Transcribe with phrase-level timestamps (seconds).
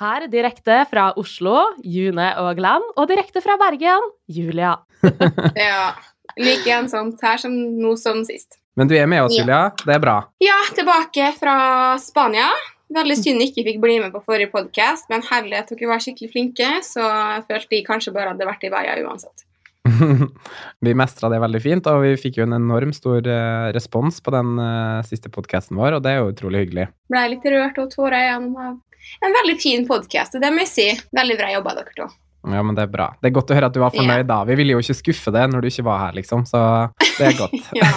[0.00, 1.54] Her direkte fra Oslo,
[1.86, 4.76] June og Glenn, og direkte fra Bergen, Julia.
[5.54, 5.92] Ja.
[6.40, 8.56] Like ensomt her som nå som sist.
[8.74, 9.44] Men du er med oss, Ja.
[9.44, 9.60] Julia.
[9.84, 10.14] Det er bra.
[10.42, 11.54] Ja, tilbake fra
[12.02, 12.48] Spania.
[12.94, 16.30] Veldig synd jeg ikke fikk bli med på forrige podkast, men herlighet, dere var skikkelig
[16.32, 19.46] flinke, så jeg følte jeg kanskje bare hadde vært i veien uansett.
[20.84, 24.34] vi mestra det veldig fint, og vi fikk jo en enorm stor eh, respons på
[24.34, 26.88] den eh, siste podkasten vår, og det er jo utrolig hyggelig.
[27.12, 28.74] Ble litt rørt og tårer igjen av
[29.24, 30.86] en veldig fin podkast, og det må jeg si.
[31.16, 32.10] Veldig bra jobba, dere to.
[32.44, 33.06] Ja, men det er bra.
[33.22, 34.42] Det er godt å høre at du var fornøyd da.
[34.48, 36.60] Vi ville jo ikke skuffe deg når du ikke var her, liksom, så
[37.18, 37.54] det er godt.
[37.80, 37.88] Ja.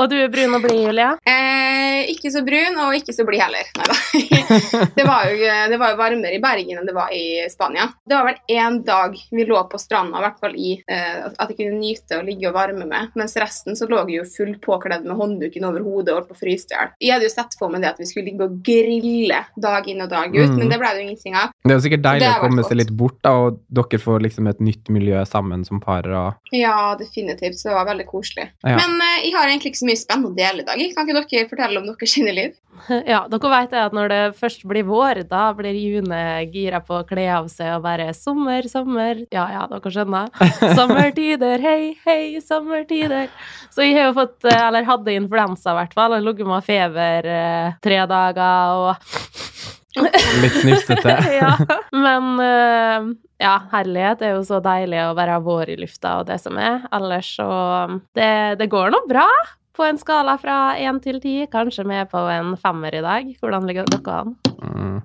[0.00, 1.10] Og du er brun og blid, Julia?
[1.28, 3.68] Eh, ikke så brun, og ikke så blid heller.
[3.76, 3.96] Neida.
[4.96, 5.36] det, var jo,
[5.70, 7.86] det var jo varmere i Bergen enn det var i Spania.
[8.08, 11.52] Det var vel én dag vi lå på stranda, i hvert fall i eh, at
[11.52, 14.54] jeg kunne nyte å ligge og varme med, mens resten så lå jeg jo full
[14.64, 16.92] påkledd med håndduken over hodet og holdt på å fryse i hjel.
[17.04, 20.04] Jeg hadde jo sett for meg det at vi skulle ligge og grille dag inn
[20.06, 20.56] og dag ut, Mm.
[20.58, 21.52] men det ble det jo ingenting av.
[21.62, 24.48] Det er jo sikkert deilig å komme seg litt bort, da, og dere får liksom
[24.50, 26.06] et nytt miljø sammen som par.
[26.08, 27.58] og Ja, definitivt.
[27.60, 28.50] Så det var veldig koselig.
[28.64, 28.76] Ja.
[28.78, 30.84] Men eh, jeg har egentlig ikke så mye spennende å dele i dag.
[30.96, 32.58] Kan ikke dere fortelle om deres liv?
[33.10, 36.20] Ja, dere vet at når det først blir vår, da blir June
[36.52, 39.24] gira på å kle av seg og bare sommer, sommer.
[39.34, 40.30] Ja, ja, dere skjønner.
[40.78, 43.28] Sommertider, hei, hei, sommertider.
[43.74, 46.66] Så jeg har jo fått, eh, eller hadde influensa i hvert fall, og ligget med
[46.66, 49.79] feber eh, tre dager og
[50.42, 51.16] Litt snufsete.
[51.40, 51.54] ja.
[51.92, 53.08] Men uh,
[53.42, 56.84] ja, herlighet er jo så deilig å være vår i lufta og det som er.
[56.94, 57.48] Ellers så
[58.16, 58.30] Det,
[58.60, 59.26] det går nå bra.
[59.76, 63.30] På en skala fra én til ti, kanskje vi er på en femmer i dag.
[63.40, 64.34] Hvordan ligger dere an?
[64.60, 64.98] Mm.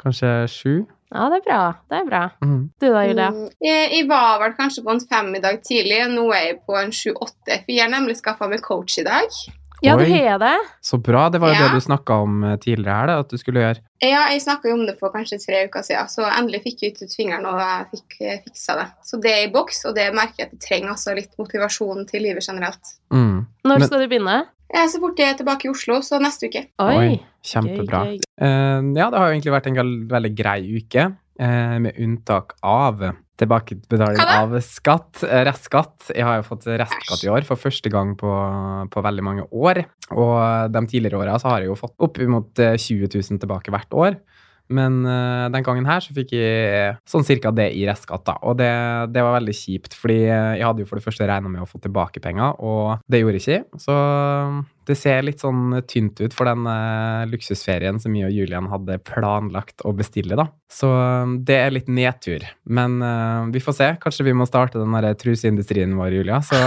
[0.00, 0.72] Kanskje sju?
[1.08, 1.60] Ja, det er bra.
[1.88, 2.22] Det er bra.
[2.44, 2.60] Mm.
[2.80, 3.28] Du da, Julia?
[3.32, 6.02] Mm, Jeg, jeg var vel kanskje på en fem i dag tidlig.
[6.12, 7.62] Nå er jeg på en sju-åtte.
[7.64, 9.38] For jeg har nemlig skaffa meg coach i dag.
[9.82, 10.18] Ja, det Oi.
[10.26, 10.56] har det.
[10.82, 11.28] Så bra.
[11.30, 11.68] Det var jo Ja.
[11.68, 13.80] det du snakka om eh, tidligere her, da, at du skulle gjøre.
[14.02, 16.96] Ja, jeg snakka jo om det for kanskje tre uker siden, så endelig fikk jeg
[16.98, 18.86] ut fingeren og jeg fikk eh, fiksa det.
[19.04, 22.06] Så det er i boks, og det merker jeg at jeg trenger altså litt motivasjon
[22.10, 22.94] til livet generelt.
[23.12, 23.46] Mm.
[23.64, 24.46] Når Men- skal du begynne?
[24.68, 26.66] Jeg er så fort jeg er tilbake i Oslo, så neste uke.
[26.78, 27.20] Oi.
[27.42, 28.02] Kjempebra.
[28.04, 28.20] Gøy, gøy.
[28.42, 33.04] Uh, ja, det har jo egentlig vært en veldig grei uke, med unntak av
[33.38, 36.10] tilbakebetaling av skatt, eh, restskatt.
[36.14, 38.32] Jeg har jo fått restskatt i år for første gang på,
[38.90, 39.84] på veldig mange år.
[40.10, 43.94] Og de tidligere åra så har jeg jo fått oppimot eh, 20 000 tilbake hvert
[43.94, 44.18] år.
[44.68, 48.34] Men uh, den gangen her så fikk jeg sånn cirka det i restskatt, da.
[48.44, 48.68] Og det,
[49.14, 51.80] det var veldig kjipt, fordi jeg hadde jo for det første regna med å få
[51.80, 53.80] tilbake penger, og det gjorde jeg ikke.
[53.80, 53.96] Så
[54.88, 58.98] det ser litt sånn tynt ut for den eh, luksusferien som jeg og Julian hadde
[59.04, 60.48] planlagt å bestille, da.
[60.72, 62.46] Så eh, det er litt nedtur.
[62.64, 63.90] Men eh, vi får se.
[64.02, 66.40] Kanskje vi må starte den derre truseindustrien vår, Julia.
[66.44, 66.58] Så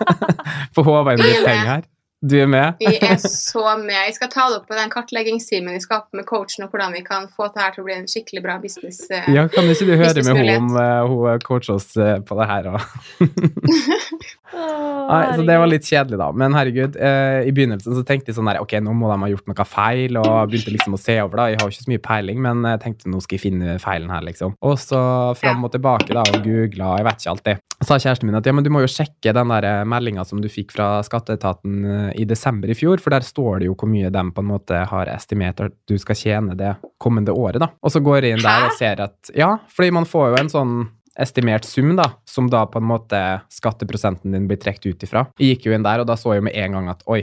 [0.76, 1.86] får håva inn litt penger her.
[2.24, 2.78] Du er med?
[2.80, 3.96] Vi er så med.
[4.06, 6.94] Jeg skal ta det opp på den kartleggingstimen vi skal ha med coachen, og hvordan
[6.96, 9.02] vi kan få det her til å bli en skikkelig bra business.
[9.10, 9.28] eh.
[9.34, 12.48] Ja, kan ikke du høre med henne om eh, hun coacher oss eh, på det
[12.48, 12.70] her?
[12.72, 12.80] òg?
[14.54, 16.30] Nei, så det var litt kjedelig, da.
[16.32, 19.30] Men herregud, eh, i begynnelsen så tenkte jeg sånn der, ok, nå må de ha
[19.34, 21.48] gjort noe feil, og begynte liksom å se over, da.
[21.52, 24.12] Jeg har jo ikke så mye peiling, men jeg tenkte nå skal jeg finne feilen
[24.14, 24.56] her, liksom.
[24.64, 25.02] Og så
[25.38, 27.64] fram og tilbake, da, og googla, jeg vet ikke alltid.
[27.84, 30.48] Sa kjæresten min at ja, men du må jo sjekke den der meldinga som du
[30.48, 34.10] fikk fra skatteetaten eh, i desember i fjor, for der står det jo hvor mye
[34.12, 37.72] de på en måte har estimert at du skal tjene det kommende året, da.
[37.82, 40.52] Og så går jeg inn der og ser at ja, fordi man får jo en
[40.52, 40.76] sånn
[41.20, 43.20] estimert sum, da, som da på en måte
[43.52, 45.26] skatteprosenten din blir trukket ut ifra.
[45.38, 47.22] Jeg gikk jo inn der, og da så jeg jo med en gang at oi,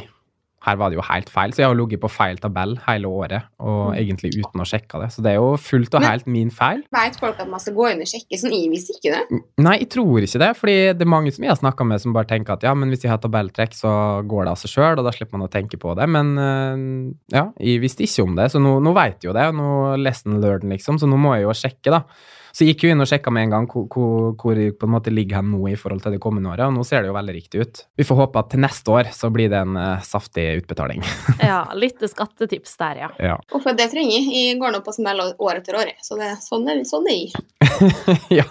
[0.62, 1.54] her var det jo helt feil.
[1.54, 5.10] Så jeg har ligget på feil tabell hele året, og egentlig uten å sjekke det.
[5.16, 6.84] Så det er jo fullt og helt min feil.
[6.94, 8.38] Vet folk at man skal gå inn og sjekke?
[8.38, 9.42] Sånn, jeg visste ikke det.
[9.66, 12.14] Nei, jeg tror ikke det, fordi det er mange som jeg har snakka med som
[12.18, 13.94] bare tenker at ja, men hvis jeg har tabelltrekk, så
[14.30, 16.10] går det av seg sjøl, og da slipper man å tenke på det.
[16.14, 16.86] Men øh,
[17.34, 20.38] ja, jeg visste ikke om det, så nå, nå veit jeg jo det, nå lesson
[20.44, 22.06] learned, liksom, så nå må jeg jo sjekke, da.
[22.52, 24.88] Så jeg gikk jo inn og sjekka med en gang hvor, hvor, hvor jeg på
[24.88, 27.12] en måte ligger hen nå i forhold til det kommende året, og nå ser det
[27.12, 27.84] jo veldig riktig ut.
[28.00, 31.04] Vi får håpe at til neste år så blir det en uh, saftig utbetaling.
[31.42, 33.10] Ja, litt skattetips der, ja.
[33.20, 33.36] ja.
[33.56, 34.28] Uff, det trenger jeg?
[34.32, 35.90] Jeg går nå på smell år etter år.
[36.06, 37.44] Så det, sånn er sånn er jeg.
[38.40, 38.46] ja.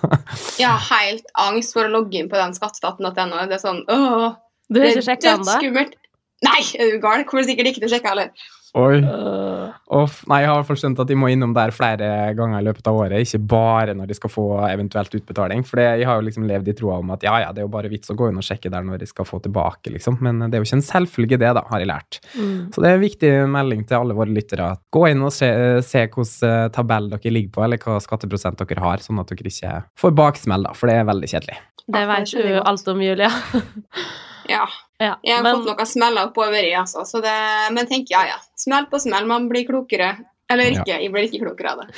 [0.59, 3.45] Jeg har helt angst for å logge inn på den skatteetaten.no.
[3.49, 4.35] Det er sånn åh,
[4.71, 5.97] det er dødsskummelt.
[6.47, 7.25] Nei, er du gal?
[7.29, 8.51] Kommer sikkert ikke til å sjekke heller.
[8.79, 9.01] Oi.
[9.03, 12.07] Øh, Uff, nei, jeg har skjønt at de må innom der flere
[12.39, 15.65] ganger i løpet av året, ikke bare når de skal få eventuelt utbetaling.
[15.67, 17.73] For jeg har jo liksom levd i troa om at ja, ja, det er jo
[17.73, 20.21] bare vits å gå inn og sjekke der når de skal få tilbake, liksom.
[20.23, 22.21] Men det er jo ikke en selvfølge, det, da, har jeg lært.
[22.37, 22.61] mm.
[22.75, 24.69] Så det er en viktig melding til alle våre lyttere.
[24.95, 25.51] Gå inn og se,
[25.87, 29.51] se hvilken eh, tabell dere ligger på, eller hva skatteprosent dere har, sånn at dere
[29.51, 31.59] ikke får baksmell, da, for det er veldig kjedelig.
[31.91, 33.33] Det vet du alt om, Julia.
[34.51, 34.65] Ja.
[35.01, 37.07] Ja, Jeg har men fått noen smeller oppover i, altså.
[37.09, 37.37] Så det,
[37.73, 38.37] men tenk, ja ja.
[38.61, 40.13] Smell på smell, man blir klokere
[40.51, 40.83] Eller Ja.
[40.83, 40.99] ikke.
[41.03, 41.91] Jeg ble ikke klokere av det.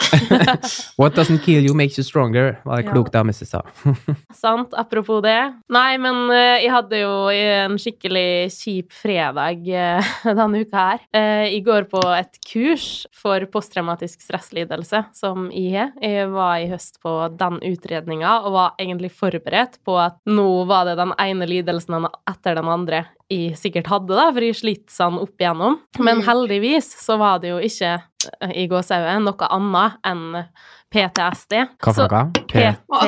[1.00, 3.62] What doesn't kill you makes you stronger, var det klokt klok dame som sa.
[4.42, 5.38] Sant, apropos det.
[5.72, 11.02] Nei, men uh, jeg hadde jo en skikkelig kjip fredag uh, denne uka her.
[11.14, 15.92] Uh, jeg går på et kurs for posttraumatisk stresslidelse som jeg har.
[16.02, 20.86] Jeg var i høst på den utredninga og var egentlig forberedt på at nå var
[20.90, 25.14] det den ene lidelsen etter den andre jeg sikkert hadde, da, for jeg sliter sånn
[25.22, 25.78] opp igjennom.
[26.04, 26.24] Men Mm.
[26.26, 27.94] heldigvis så var det jo ikke
[28.54, 30.44] i gåsehudet noe annet enn
[30.92, 31.56] PTSD.
[31.82, 32.32] Hva for noe?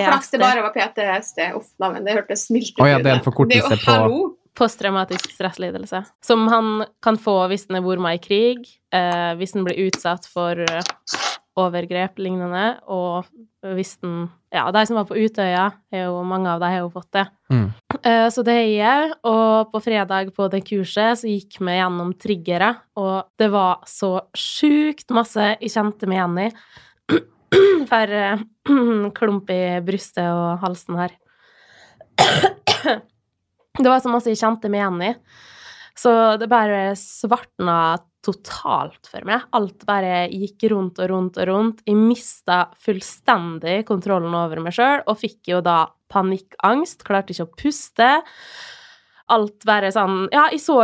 [0.08, 1.50] Flaks det bare var PTSD.
[1.58, 2.81] Uff, men det hørtes mildt ut.
[2.84, 6.05] Oh, ja, det er en forkortelse på- Posttraumatisk stresslidelse.
[6.22, 10.28] Som han kan få hvis han er vorma i krig, eh, hvis han blir utsatt
[10.31, 10.81] for eh,
[11.60, 13.28] overgrep lignende, og
[13.74, 17.10] hvis den Ja, de som var på Utøya, jo, mange av dem har jo fått
[17.16, 17.24] det.
[17.50, 17.64] Mm.
[18.06, 22.68] Eh, så det jeg, og på fredag på det kurset så gikk vi gjennom triggere,
[22.94, 26.48] og det var så sjukt masse jeg kjente meg igjen i.
[27.90, 28.44] For eh,
[29.18, 31.18] klump i brystet og halsen her.
[33.74, 35.12] Det var så masse jeg kjente meg igjen i.
[35.99, 36.11] Så
[36.41, 39.44] det bare svartna totalt for meg.
[39.55, 41.82] Alt bare gikk rundt og rundt og rundt.
[41.87, 47.05] Jeg mista fullstendig kontrollen over meg sjøl og fikk jo da panikkangst.
[47.06, 48.11] Klarte ikke å puste.
[49.32, 50.82] Alt bare sånn Ja, jeg så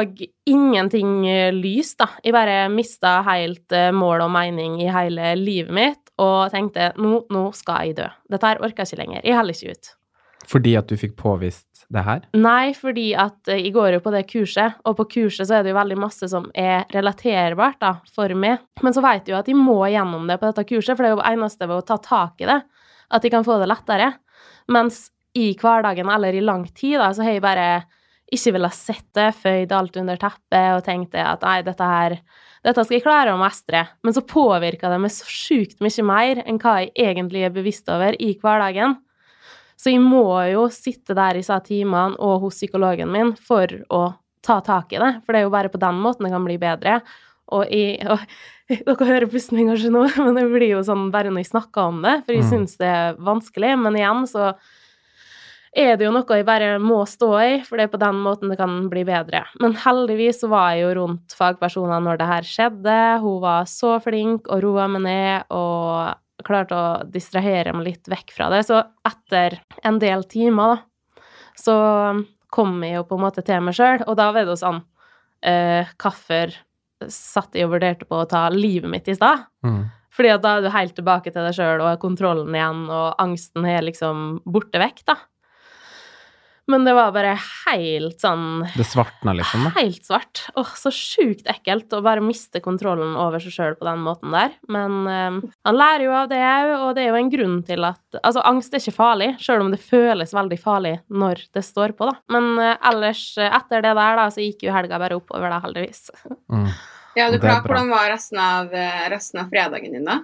[0.48, 2.08] ingenting eh, lys, da.
[2.24, 7.24] Jeg bare mista helt eh, mål og mening i hele livet mitt og tenkte nå,
[7.32, 8.08] nå skal jeg dø.
[8.32, 9.24] Dette her orker jeg ikke lenger.
[9.28, 9.92] Jeg holder ikke ut.
[10.50, 12.24] Fordi at du fikk påvist det her?
[12.38, 15.64] Nei, fordi at eh, jeg går jo på det kurset, og på kurset så er
[15.64, 18.64] det jo veldig masse som er relaterbart da, for meg.
[18.82, 21.12] Men så vet jeg jo at jeg må gjennom det på dette kurset, for det
[21.12, 22.60] er jo eneste ved å ta tak i det,
[23.10, 24.12] at jeg kan få det lettere.
[24.70, 25.08] Mens
[25.38, 27.70] i hverdagen eller i lang tid da, så har jeg bare
[28.30, 32.20] ikke ville sett det, føyd alt under teppet og tenkte at nei, dette her
[32.60, 33.86] dette skal jeg klare å mestre.
[34.04, 37.88] Men så påvirker det meg så sjukt mye mer enn hva jeg egentlig er bevisst
[37.90, 38.98] over i hverdagen.
[39.80, 44.02] Så jeg må jo sitte der i disse timene og hos psykologen min for å
[44.44, 46.58] ta tak i det, for det er jo bare på den måten det kan bli
[46.60, 46.98] bedre.
[47.50, 48.20] Og, jeg, og
[48.86, 52.04] Dere hører pusten kanskje nå, men det blir jo sånn bare når jeg snakker om
[52.04, 52.50] det, for jeg Mm.
[52.52, 53.72] syns det er vanskelig.
[53.82, 54.52] Men igjen så
[55.76, 58.50] er det jo noe jeg bare må stå i, for det er på den måten
[58.50, 59.44] det kan bli bedre.
[59.62, 62.96] Men heldigvis så var jeg jo rundt fagpersoner når det her skjedde.
[63.22, 66.16] Hun var så flink og roa meg ned og
[66.46, 68.64] klarte å distrahere meg litt vekk fra det.
[68.68, 71.22] Så etter en del timer, da,
[71.58, 71.76] så
[72.50, 74.82] kom jeg jo på en måte til meg sjøl, og da var det jo sånn
[75.46, 76.56] eh, Hvorfor
[77.08, 79.46] satt jeg og vurderte på å ta livet mitt i stad?
[79.64, 79.84] Mm.
[80.12, 83.68] Fordi at da er du helt tilbake til deg sjøl og kontrollen igjen, og angsten
[83.68, 85.16] er liksom borte vekk, da.
[86.70, 89.72] Men det var bare helt sånn Det svartna liksom, da.
[89.78, 90.44] Helt svart.
[90.58, 94.54] Åh, så sjukt ekkelt å bare miste kontrollen over seg sjøl på den måten der.
[94.70, 97.88] Men øh, han lærer jo av det òg, og det er jo en grunn til
[97.88, 101.94] at Altså, angst er ikke farlig, sjøl om det føles veldig farlig når det står
[101.98, 102.16] på, da.
[102.34, 105.60] Men øh, ellers, eh, etter det der, da, så gikk jo helga bare oppover, da,
[105.64, 106.10] heldigvis.
[106.50, 106.66] Mm.
[107.18, 107.74] Ja, du Det klar, bra.
[107.74, 110.20] Hvordan var resten av, eh, resten av fredagen din, da?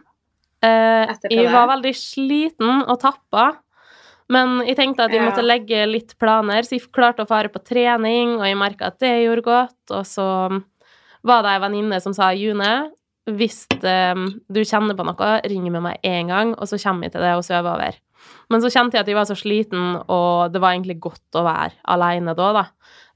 [0.64, 3.50] Eh, jeg var veldig sliten og tappa.
[4.28, 7.60] Men jeg tenkte at jeg måtte legge litt planer, så jeg klarte å fare på
[7.62, 9.92] trening, og jeg merka at det gjorde godt.
[9.94, 10.26] Og så
[11.26, 12.72] var det ei venninne som sa June,
[13.26, 14.14] hvis eh,
[14.50, 17.32] du kjenner på noe, ring med meg én gang, og så kommer jeg til det
[17.38, 17.96] og sover over.
[18.50, 21.44] Men så kjente jeg at jeg var så sliten, og det var egentlig godt å
[21.46, 22.64] være alene da, da.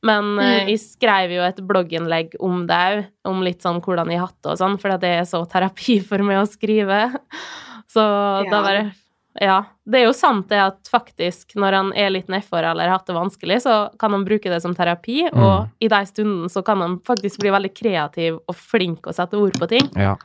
[0.07, 0.69] Men eh, Mm.
[0.71, 4.53] jeg skrev jo et blogginnlegg om det òg, om litt sånn hvordan jeg hatt det
[4.55, 7.03] og sånn, for det er så terapi for meg å skrive.
[7.91, 8.63] Så da Ja.
[8.63, 8.83] bare
[9.41, 9.61] Ja.
[9.87, 13.07] Det er jo sant det at faktisk, når han er litt nedfor eller har hatt
[13.07, 15.71] det vanskelig, så kan han bruke det som terapi, og Mm.
[15.81, 19.55] i de stundene så kan han faktisk bli veldig kreativ og flink å sette ord
[19.59, 19.89] på ting.
[19.97, 20.17] Ja.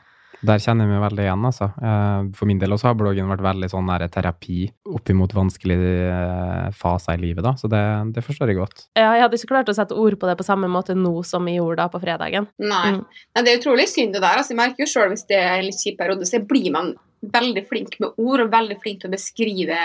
[0.44, 1.64] Der kjenner jeg meg veldig igjen, altså.
[1.80, 6.70] Eh, For min del også har bloggen vært veldig sånn der terapi oppimot vanskelige eh,
[6.76, 7.54] faser i livet, da.
[7.56, 8.84] Så det, det forstår jeg godt.
[8.94, 11.46] Ja, jeg hadde ikke klart å sette ord på det på samme måte nå som
[11.48, 12.46] jeg gjorde da på fredagen.
[12.60, 12.92] Nei.
[12.98, 13.04] Mm.
[13.34, 14.36] Nei, det er utrolig synd det der.
[14.36, 16.92] Altså, jeg merker jo selv hvis det er en litt kjip periode, så blir man
[17.32, 19.80] veldig flink med ord og veldig flink til å beskrive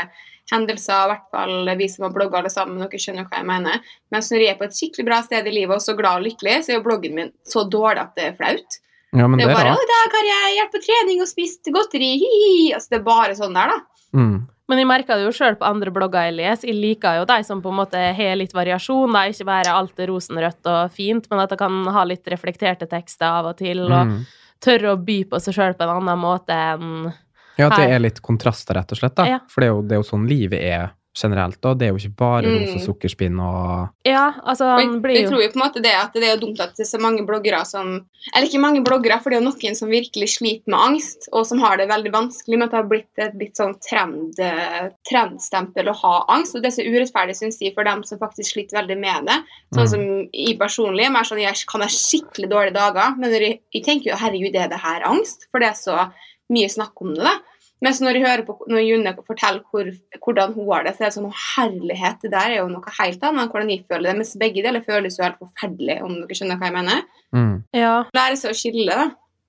[0.51, 3.91] hendelser, i hvert fall vi som har blogga alle sammen, dere skjønner hva jeg mener.
[4.11, 6.27] Mens når jeg er på et skikkelig bra sted i livet og så glad og
[6.27, 8.79] lykkelig, så er jo bloggen min så dårlig at det er flaut.
[9.11, 11.21] Ja, men Det det er jo bare 'Å, i dag har jeg vært på trening
[11.21, 12.73] og spist godteri', hi-hi.
[12.73, 13.79] Altså, det er bare sånn der, da.
[14.13, 14.47] Mm.
[14.69, 16.67] Men jeg merker det jo sjøl på andre blogger jeg leser.
[16.67, 19.11] Jeg liker jo de som på en måte har litt variasjon.
[19.11, 19.25] Da.
[19.27, 23.27] Ikke bare alt er rosenrødt og fint, men at jeg kan ha litt reflekterte tekster
[23.27, 23.83] av og til.
[23.91, 24.25] Og Mm.
[24.61, 27.13] tørre å by på seg sjøl på en annen måte enn
[27.57, 29.15] Ja, at det er litt kontraster, rett og slett.
[29.15, 29.25] da.
[29.25, 29.39] Ja.
[29.49, 31.73] For det er, jo, det er jo sånn livet er generelt, da.
[31.75, 32.53] Det er jo ikke bare Mm.
[32.61, 35.81] ros og sukkerspinn og Ja, altså, han jeg, jo jeg tror jo på en måte
[35.83, 38.61] det at det er jo dumt at det er så mange bloggere som Eller ikke
[38.61, 41.75] mange bloggere, for det er jo noen som virkelig sliter med angst, og som har
[41.77, 45.95] det veldig vanskelig med at det har blitt et litt sånn trend, eh, trendstempel å
[45.95, 46.55] ha angst.
[46.55, 49.39] Og det er så urettferdig, syns jeg, for dem som faktisk sliter veldig med det.
[49.73, 49.89] Sånn Mm.
[49.89, 53.83] som jeg personlig er mer sånn jeg kan ha skikkelig dårlige dager, men jeg, jeg
[53.83, 55.47] tenker jo herregud, er det her angst?
[55.51, 56.11] For det er så
[56.53, 57.37] mye snakk om det, da.
[57.81, 59.87] Men så når jeg hører på når Junne forteller hvor,
[60.21, 62.93] hvordan hun har det, så er det sånn «Å, herlighet, det der er jo noe
[62.99, 64.17] helt annet enn hvordan jeg føler det.
[64.19, 67.01] Mens begge deler føles jo helt forferdelig, om dere skjønner hva jeg mener.
[67.33, 67.55] mm.
[67.79, 67.95] Ja.
[68.13, 69.07] Lære seg å skille, da.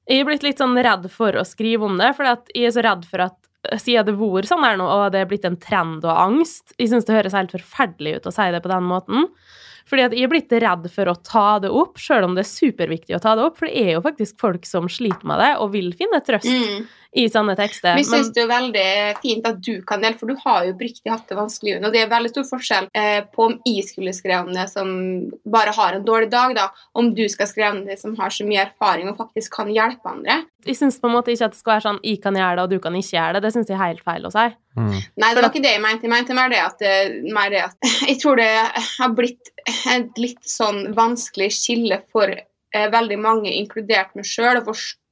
[0.09, 2.83] Jeg er blitt litt sånn redd for å skrive om det, for jeg er så
[2.89, 3.37] redd for at
[3.79, 6.91] siden det bor sånn her nå, og det er blitt en trend og angst Jeg
[6.91, 9.29] syns det høres helt forferdelig ut å si det på den måten.
[9.89, 12.51] Fordi at jeg er blitt redd for å ta det opp, sjøl om det er
[12.51, 13.59] superviktig å ta det opp.
[13.59, 16.87] For det er jo faktisk folk som sliter med det, og vil finne trøst Mm.
[17.13, 17.97] I sånne tekster.
[17.99, 18.87] Vi syns det er veldig
[19.21, 21.75] fint at du kan dele, for du har jo riktig hatt det vanskelig.
[21.83, 24.89] Og det er veldig stor forskjell eh, på om jeg skulle skrevet om det som
[25.45, 28.47] bare har en dårlig dag, da, om du skal skrive om det som har så
[28.49, 30.41] mye erfaring og faktisk kan hjelpe andre.
[30.65, 32.63] jeg syns på en måte ikke at det skal være sånn 'jeg kan gjøre det,
[32.63, 33.43] og du kan ikke gjøre det'.
[33.43, 34.47] Det syns jeg er helt feil å si.
[34.77, 35.01] Mm.
[35.21, 36.07] Nei, det var ikke det jeg mente.
[36.09, 37.77] Jeg mente mer det at, eh, mer det at
[38.09, 38.53] Jeg tror det
[38.99, 44.63] har blitt et litt sånn vanskelig skille for eh, veldig mange, inkludert meg sjøl,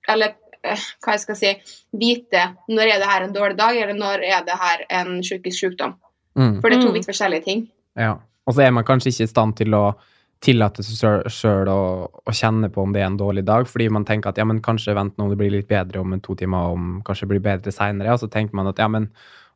[0.09, 1.53] eller hva jeg skal si,
[1.97, 5.59] vite når er det her en dårlig dag, eller når er det her en psykisk
[5.65, 5.95] sykdom.
[6.39, 6.61] Mm.
[6.61, 6.95] For det er to Mm.
[6.95, 7.69] vidt forskjellige ting.
[7.97, 8.19] Ja.
[8.47, 9.95] Og så er man kanskje ikke i stand til å
[10.41, 14.07] tillate seg sjøl å, å kjenne på om det er en dårlig dag, fordi man
[14.09, 16.73] tenker at ja, men kanskje vent nå, det blir litt bedre om en to timer,
[16.73, 19.11] om kanskje det blir bedre seinere, og så tenker man at ja, men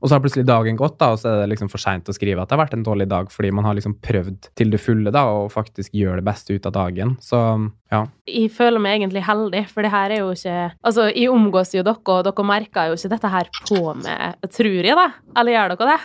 [0.05, 2.13] Og så har plutselig dagen gått, da, og så er det liksom for seint å
[2.13, 4.81] skrive at det har vært en dårlig dag, fordi man har liksom prøvd til det
[4.85, 7.15] fulle da, og faktisk gjør det beste ut av dagen.
[7.25, 7.41] Så
[7.89, 8.03] ja.
[8.29, 11.87] jeg føler meg egentlig heldig, for det her er jo ikke Altså, jeg omgås jo
[11.87, 15.09] dere, og dere merker jo ikke dette her på meg, tror jeg, da?
[15.41, 15.99] Eller gjør dere det?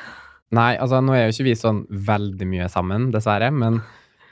[0.56, 3.84] Nei, altså nå er jo ikke vi sånn veldig mye sammen, dessverre, men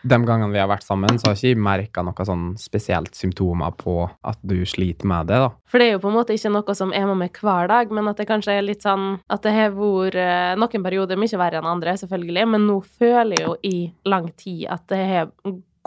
[0.03, 3.73] de gangene vi har vært sammen, så har ikke jeg merka noe sånn spesielt symptomer
[3.77, 3.95] på
[4.27, 5.49] at du sliter med det, da.
[5.67, 7.93] For det er jo på en måte ikke noe som er med meg hver dag,
[7.93, 11.41] men at det kanskje er litt sånn At det har vært eh, noen perioder mye
[11.41, 15.33] verre enn andre, selvfølgelig, men nå føler jeg jo i lang tid at det har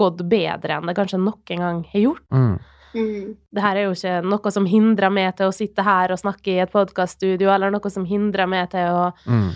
[0.01, 2.27] gått bedre enn det kanskje noen gang har gjort.
[2.33, 2.59] Mm.
[2.91, 3.35] Mm.
[3.55, 6.55] Det her er jo ikke noe som hindrer meg til å sitte her og snakke
[6.57, 9.51] i et podkaststudio, eller noe som hindrer meg til å Mm.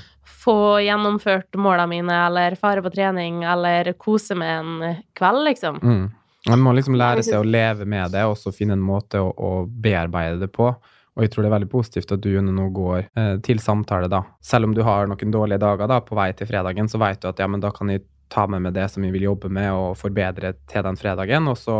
[0.44, 5.80] Få gjennomført målene mine, eller fare på trening, eller kose med en kveld, liksom.
[5.82, 6.04] Mm.
[6.48, 9.30] Man må liksom lære seg å leve med det, og så finne en måte å,
[9.32, 10.68] å bearbeide det på.
[11.14, 14.10] Og jeg tror det er veldig positivt at du Junne, nå går eh, til samtale,
[14.10, 14.24] da.
[14.44, 17.30] Selv om du har noen dårlige dager da, på vei til fredagen, så vet du
[17.30, 19.70] at ja, men da kan jeg ta med meg det som jeg vil jobbe med,
[19.72, 21.78] og forbedre til den fredagen, og så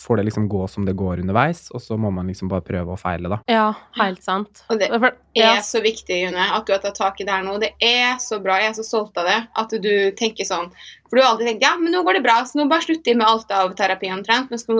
[0.00, 2.94] får det liksom gå som det går underveis, og så må man liksom bare prøve
[2.94, 3.40] og feile, da.
[3.50, 3.66] Ja,
[3.98, 4.62] helt sant.
[4.72, 7.58] Og det er så viktig, June, at du har tatt tak i det her nå.
[7.62, 8.56] Det er så bra.
[8.62, 9.38] Jeg er så stolt av det.
[9.60, 10.70] At du tenker sånn.
[11.10, 13.12] For du har alltid tenkt ja, men nå går det bra, så nå bare slutter
[13.12, 14.52] jeg med alt av terapi omtrent.
[14.52, 14.78] Mens nå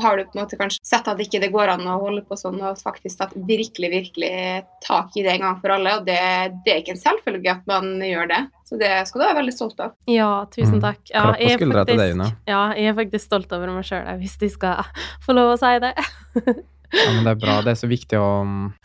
[0.00, 2.36] har du på en måte kanskje sett at ikke det går an å holde på
[2.40, 5.98] sånn, og faktisk tatt virkelig, virkelig tak i det en gang for alle.
[5.98, 6.16] Og det,
[6.64, 8.40] det er ikke en selvfølge at man gjør det.
[8.64, 9.92] Så det skal du være veldig stolt av.
[10.08, 10.84] Ja, tusen Mm.
[10.86, 11.00] takk.
[11.12, 14.84] Ja, jeg er faktisk- Ja, jeg er faktisk stolt over meg sjøl, hvis de skal
[15.26, 15.94] få lov å si det.
[16.92, 17.54] Ja, men det er bra.
[17.64, 18.28] Det er så viktig å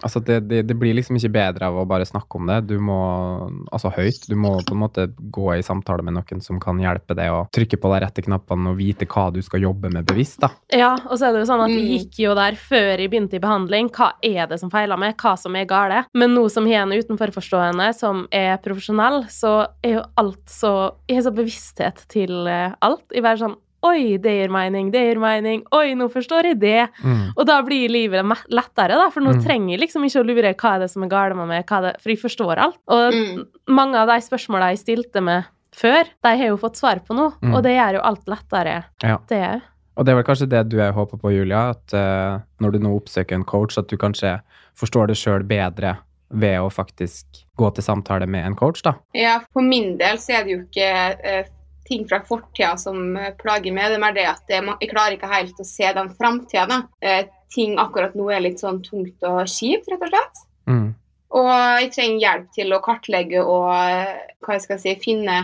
[0.03, 2.61] Altså, det, det, det blir liksom ikke bedre av å bare snakke om det.
[2.69, 2.97] Du må
[3.71, 4.27] Altså høyt.
[4.29, 7.41] Du må på en måte gå i samtale med noen som kan hjelpe deg å
[7.53, 10.49] trykke på de rette knappene og vite hva du skal jobbe med bevisst, da.
[10.73, 11.91] Ja, og så er det jo sånn at jeg Mm.
[11.97, 13.89] gikk jo der før jeg begynte i behandling.
[13.93, 15.15] Hva er det som feiler meg?
[15.17, 16.05] Hva som er gale?
[16.13, 20.73] Men nå som jeg er en utenforforstående, som er profesjonell, så er jo alt så
[21.07, 23.03] Jeg har så bevissthet til eh, alt.
[23.13, 23.55] Jeg bare sånn
[23.85, 25.61] Oi, det gir mening, det gir mening.
[25.71, 26.87] Oi, nå forstår jeg det.
[27.03, 27.33] Mm.
[27.37, 29.43] Og da blir livet lettere, da, for nå Mm.
[29.43, 31.77] trenger jeg liksom ikke å lure hva er det som er galt med meg, hva
[31.77, 32.77] er det, for jeg forstår alt.
[32.87, 33.45] Og Mm.
[33.67, 37.33] mange av de spørsmåla jeg stilte meg før, de har jo fått svar på nå,
[37.41, 37.53] Mm.
[37.55, 39.17] og det gjør jo alt lettere, Ja.
[39.27, 39.61] det òg.
[39.97, 42.99] Og det er vel kanskje det du håper på, Julia, at uh, når du nå
[42.99, 44.41] oppsøker en coach, at du kanskje
[44.75, 45.97] forstår det sjøl bedre
[46.31, 47.23] ved å faktisk
[47.57, 48.93] gå til samtale med en coach, da.
[49.15, 51.43] Ja, For min del så er det jo ikke eh,
[51.87, 53.91] ting fra fortida som eh, plager meg.
[53.91, 56.83] Det er mer det at jeg klarer ikke helt å se den framtida.
[57.01, 60.41] Eh, ting akkurat nå er litt sånn tungt og kjipt, rett og slett.
[60.67, 60.87] Mm.
[61.37, 61.51] Og
[61.81, 65.39] jeg trenger hjelp til å kartlegge og eh, hva jeg skal si, finne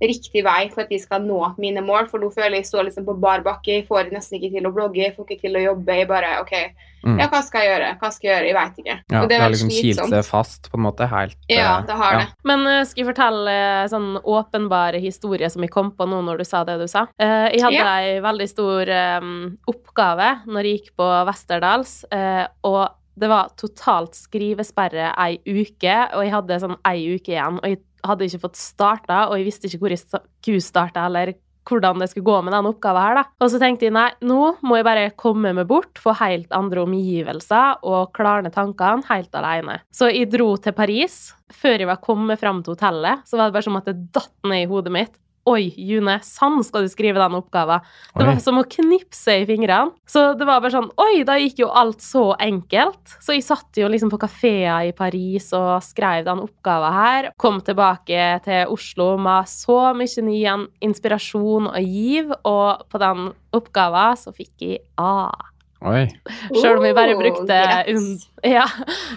[0.00, 2.06] riktig vei for at de skal nå mine mål.
[2.10, 3.80] For nå føler jeg jeg står liksom på bar bakke.
[3.80, 5.98] Jeg får nesten ikke til å blogge, jeg får ikke til å jobbe.
[6.02, 6.54] Jeg bare OK,
[6.98, 7.14] Mm.
[7.20, 7.88] ja, hva skal jeg gjøre?
[8.00, 8.46] Hva skal jeg gjøre?
[8.48, 8.94] Jeg veit ikke.
[9.12, 10.10] Ja, og det det er har veldig liksom kilt slitsomt.
[10.10, 12.18] seg fast, på en måte, helt Ja, eh, det har ja.
[12.18, 12.28] det.
[12.50, 16.38] Men uh, skal jeg fortelle en sånn åpenbare historie som jeg kom på nå når
[16.42, 17.04] du sa det du sa?
[17.22, 17.94] Uh, jeg hadde Ja.
[18.02, 18.90] ei veldig stor
[19.22, 22.88] um, oppgave når jeg gikk på Westerdals, uh, og
[23.18, 27.78] det var totalt skrivesperre ei uke, og jeg hadde sånn ei uke igjen, og jeg
[28.06, 31.34] hadde ikke fått starta, og jeg visste ikke hvor jeg skulle starte, eller
[31.68, 33.24] hvordan det skulle gå med den oppgaven her, da.
[33.44, 36.84] Og så tenkte jeg nei, nå må jeg bare komme meg bort, få helt andre
[36.86, 39.80] omgivelser og klarne tankene helt alene.
[39.92, 41.18] Så jeg dro til Paris.
[41.48, 44.34] Før jeg var kommet fram til hotellet, så var det bare som at det datt
[44.48, 45.14] ned i hodet mitt.
[45.48, 47.84] Oi, June, sann skal du skrive den oppgaven.
[48.18, 49.94] Det var som å knipse i fingrene.
[50.08, 53.14] Så det var bare sånn Oi, da gikk jo alt så enkelt.
[53.24, 57.30] Så jeg satt jo liksom på kafeer i Paris og skrev den oppgaven her.
[57.40, 60.40] Kom tilbake til Oslo med så mye ny
[60.84, 65.30] inspirasjon og giv, og på den oppgaven så fikk jeg A.
[65.86, 66.08] Oi.
[66.58, 67.88] Selv om vi bare Oh, brukte greit.
[67.94, 68.64] un ja,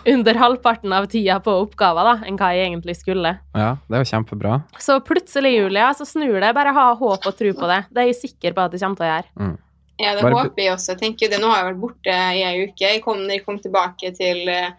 [0.05, 3.31] under halvparten av tida på oppgaver da, enn hva jeg egentlig skulle.
[3.57, 4.59] Ja, det er jo kjempebra.
[4.77, 6.53] Så plutselig, Julia, så snur det.
[6.53, 7.79] Bare ha håp og tro på det.
[7.89, 9.57] Det er jeg sikker på at det kommer til å gjøre.
[10.01, 10.93] Ja, det Bare- håper jeg også.
[10.93, 12.81] Jeg tenker det, Nå har jeg vært borte i ei uke.
[12.93, 14.69] Jeg kom, når jeg kom tilbake til eh,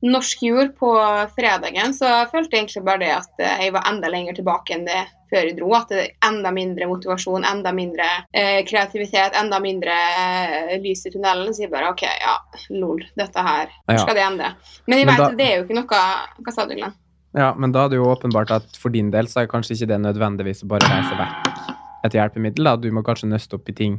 [0.00, 0.90] norsk jord på
[1.34, 4.86] fredagen, så følte jeg egentlig bare det at eh, jeg var enda lenger tilbake enn
[4.86, 5.72] det før jeg dro.
[5.76, 11.12] At det er enda mindre motivasjon, enda mindre eh, kreativitet, enda mindre eh, lys i
[11.14, 11.50] tunnelen.
[11.54, 12.38] Så jeg bare OK, ja,
[12.78, 13.74] lol, dette her.
[13.84, 14.54] Hvor skal det ende?
[14.86, 16.02] Men jeg vet at det er jo ikke noe
[16.46, 16.96] Hva sa du, Glenn?
[17.36, 19.90] Ja, men da er det jo åpenbart at for din del så er kanskje ikke
[19.90, 21.76] det nødvendigvis å bare reise vekk
[22.06, 22.70] et hjelpemiddel.
[22.70, 22.76] da.
[22.80, 23.98] Du må kanskje nøste opp i ting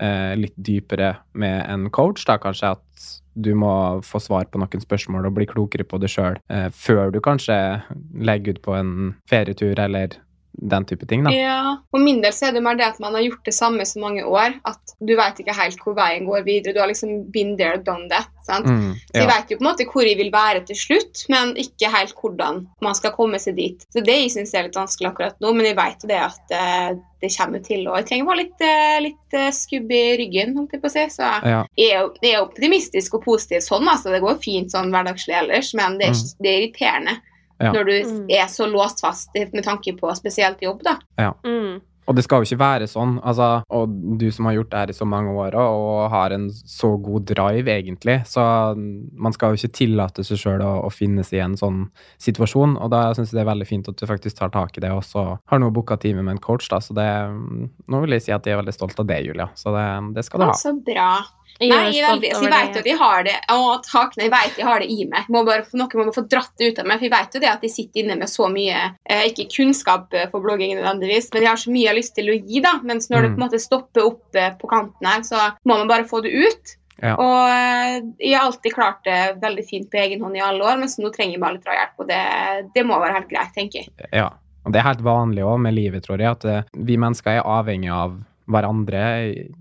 [0.00, 2.24] eh, litt dypere med en coach.
[2.26, 3.72] da Kanskje at du må
[4.06, 7.56] få svar på noen spørsmål og bli klokere på det sjøl eh, før du kanskje
[8.18, 8.92] legger ut på en
[9.30, 10.18] ferietur eller
[10.52, 11.22] den type ting.
[11.24, 11.30] da.
[11.32, 13.84] Ja, For min del så er det mer det at man har gjort det samme
[13.86, 16.74] så mange år at du vet ikke helt hvor veien går videre.
[16.74, 18.28] Du har liksom been there, done that.
[18.44, 18.66] sant?
[18.66, 21.54] Mm, Så jeg veit jo på en måte hvor jeg vil være til slutt, men
[21.60, 23.86] ikke helt hvordan man skal komme seg dit.
[23.94, 26.54] Så det jeg syns er litt vanskelig akkurat nå, men jeg vet jo det at
[26.56, 26.90] eh,
[27.20, 27.86] det kommer til.
[27.88, 30.94] Og jeg trenger bare litt, eh, litt eh, skubb i ryggen, holdt jeg på å
[30.96, 31.06] si.
[31.14, 31.62] Så ja.
[31.78, 34.10] jeg er, jeg er optimistisk og positiv sånn, altså.
[34.10, 36.34] Det går fint sånn hverdagslig ellers, men det er, Mm.
[36.42, 37.20] det er irriterende.
[37.60, 37.72] Ja.
[37.72, 38.26] Når du Mm.
[38.30, 40.96] er så låst fast med tanke på spesielt jobb, da.
[41.44, 41.80] Mm.
[42.08, 43.20] Og det skal jo ikke være sånn.
[43.22, 46.32] altså, Og du som har gjort det her i så mange år og- og har
[46.32, 48.74] en så god drive, egentlig, så
[49.14, 51.88] man skal jo ikke tillate seg sjøl å, å finnes i en sånn
[52.18, 52.76] situasjon.
[52.82, 54.90] Og da syns jeg det er veldig fint at du faktisk tar tak i det,
[54.90, 56.68] og så har nå booka time med en coach.
[56.68, 59.48] da, så det, Nå vil jeg si at jeg er veldig stolt av det, Julia.
[59.54, 60.52] Så det, det skal du ha.
[60.52, 61.22] Så bra.
[61.60, 64.24] Nei, jeg, er veldig, så jeg vet jo at jeg har det Å, takk, nei,
[64.28, 65.26] jeg vet jeg har det i meg.
[65.28, 66.96] Må bare, noe må få dratt det ut av meg.
[67.02, 70.16] For jeg vet jo det at jeg sitter inne med så mye eh, Ikke kunnskap
[70.16, 72.62] eh, for blogging nødvendigvis, men jeg har så mye jeg har lyst til å gi.
[72.64, 73.34] da, Mens når det Mm.
[73.36, 76.32] på en måte stopper opp eh, på kanten her, så må man bare få det
[76.32, 76.72] ut.
[77.02, 77.14] Ja.
[77.16, 80.80] Og eh, jeg har alltid klart det veldig fint på egen hånd i alle år,
[80.80, 81.94] mens nå trenger jeg bare litt drahjelp.
[82.00, 82.22] Og det,
[82.74, 83.92] det må være helt greit, tenker jeg.
[84.12, 84.30] Ja.
[84.64, 87.88] Og det er helt vanlig òg med livet, tror jeg, at vi mennesker er avhengig
[87.94, 88.18] av
[88.50, 89.02] hverandre.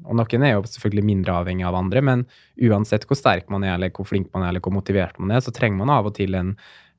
[0.06, 2.28] Og noen er jo selvfølgelig mindre avhengig av andre, men
[2.70, 5.44] uansett hvor sterk man er, eller hvor flink man er, eller hvor motivert man er,
[5.46, 6.54] så trenger man av og til en,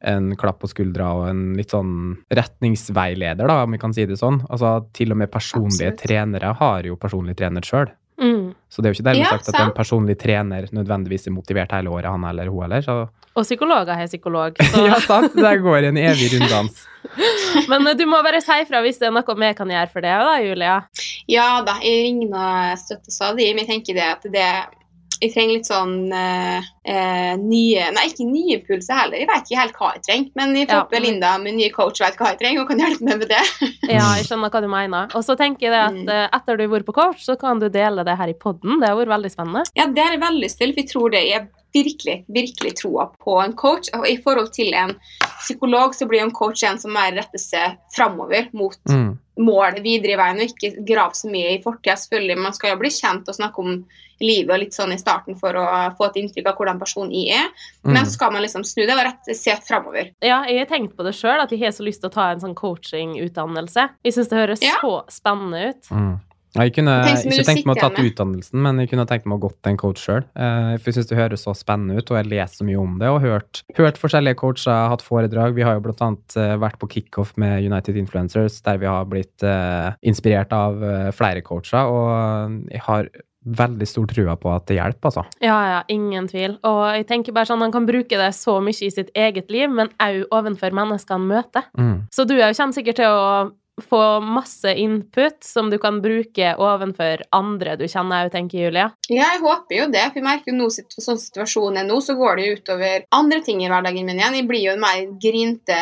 [0.06, 1.94] en klapp på skuldra og en litt sånn
[2.32, 4.42] retningsveileder, da, om vi kan si det sånn.
[4.48, 6.04] Altså, til og med personlige Absolutt.
[6.06, 7.90] trenere har jo personlig trener sjøl.
[8.20, 8.52] Mm.
[8.68, 11.72] Så det er jo ikke dermed Ja, sagt at en personlig trener nødvendigvis er motivert
[11.72, 12.84] hele året, han eller hun heller.
[12.84, 12.96] Så
[13.32, 14.60] Og psykologer har psykolog.
[14.60, 14.84] Så.
[14.90, 15.32] ja, sant.
[15.34, 16.84] Det der går en evig runddans.
[17.70, 20.00] Men eh, du må bare si fra hvis det er noe vi kan gjøre for
[20.04, 20.76] det, da, Julia.
[21.30, 24.50] Ja da, jeg ringer og støtter stadig, men jeg tenker det at det
[25.20, 29.18] jeg trenger litt sånn eh, eh, nye Nei, ikke nye impulser heller.
[29.20, 30.30] Jeg vet ikke helt hva jeg trenger.
[30.40, 32.80] Men jeg Ja, håper men- Linda, min nye coach, vet hva jeg trenger og kan
[32.80, 33.42] hjelpe meg med det.
[33.98, 35.12] Ja, jeg skjønner hva du mener.
[35.12, 36.08] Og så tenker jeg det at Mm.
[36.08, 38.80] eh, etter du har vært på coach, så kan du dele det her i podden.
[38.80, 39.66] Det har vært veldig spennende.
[39.76, 43.88] Ja, det jeg veldig for jeg tror det er virkelig, virkelig troa på en coach.
[43.94, 44.94] Og i forhold til en
[45.40, 49.18] psykolog så blir en coach en som mer retter seg framover mot Mm.
[49.40, 51.94] mål videre i veien, og ikke grave så mye i fortida.
[51.96, 53.84] Selvfølgelig, man skal jo bli kjent og snakke om
[54.20, 55.64] livet og litt sånn i starten for å
[55.96, 57.48] få et inntrykk av hvordan personen jeg er,
[57.86, 57.92] Mm.
[57.94, 60.10] men så skal man liksom snu det og rett se framover.
[60.20, 62.30] Ja, jeg har tenkt på det sjøl, at jeg har så lyst til å ta
[62.32, 63.88] en sånn coachingutdannelse.
[64.04, 64.76] Jeg syns det høres Ja.
[64.82, 65.82] så spennende ut.
[65.90, 66.20] Mm.
[66.56, 69.58] Jeg kunne ikke tenkt meg å tatt utdannelsen, men jeg kunne tenkt meg å gått
[69.60, 70.24] til en coach sjøl.
[70.34, 73.10] For jeg syns det høres så spennende ut, og jeg lest så mye om det
[73.12, 75.54] og hørt, hørt forskjellige coacher, hatt foredrag.
[75.54, 79.46] Vi har jo annet eh, vært på kickoff med United Influencers, der vi har blitt
[79.46, 83.10] eh, inspirert av eh, flere coacher, og jeg har
[83.40, 85.22] veldig stor trua på at det hjelper, altså.
[85.40, 86.58] Ja, ja, ingen tvil.
[86.66, 89.70] Og jeg tenker bare sånn, han kan bruke det så mye i sitt eget liv,
[89.72, 91.70] men òg ovenfor mennesker han møter.
[91.78, 91.96] Mm.
[92.12, 93.48] Så du jo kommer sikkert til å
[93.84, 98.90] få masse input som du kan bruke ovenfor andre du kjenner òg, tenker Julia.
[99.10, 102.38] Jeg håper jo det, for jeg merker jo nå sånn situasjonen er nå, så går
[102.38, 104.38] det jo utover andre ting i hverdagen min igjen.
[104.40, 105.80] Jeg blir jo en mer grinte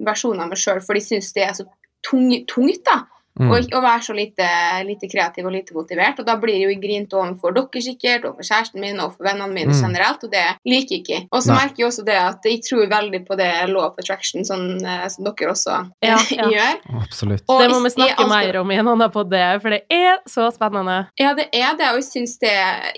[0.00, 1.66] versjon av meg sjøl, for de syns det er så
[2.06, 3.02] tung, tungt, da.
[3.38, 3.50] Mm.
[3.54, 4.46] Og, og være så lite,
[4.84, 6.18] lite kreativ og lite motivert.
[6.20, 9.52] Og da blir det jo grint overfor dere sikkert, overfor kjæresten min og for vennene
[9.54, 9.80] mine Mm.
[9.80, 11.18] generelt, og det liker jeg ikke.
[11.32, 14.42] Og så merker jeg også det at jeg tror veldig på det law of attraction,
[14.44, 16.48] sånn eh, som dere også Ja, ja.
[16.56, 16.80] gjør.
[17.04, 17.44] Absolutt.
[17.48, 20.18] Og Det må vi snakke alltid- mer om i en annen podd, for det er
[20.28, 20.98] så spennende.
[21.20, 22.50] Ja, det er det, og jeg syns det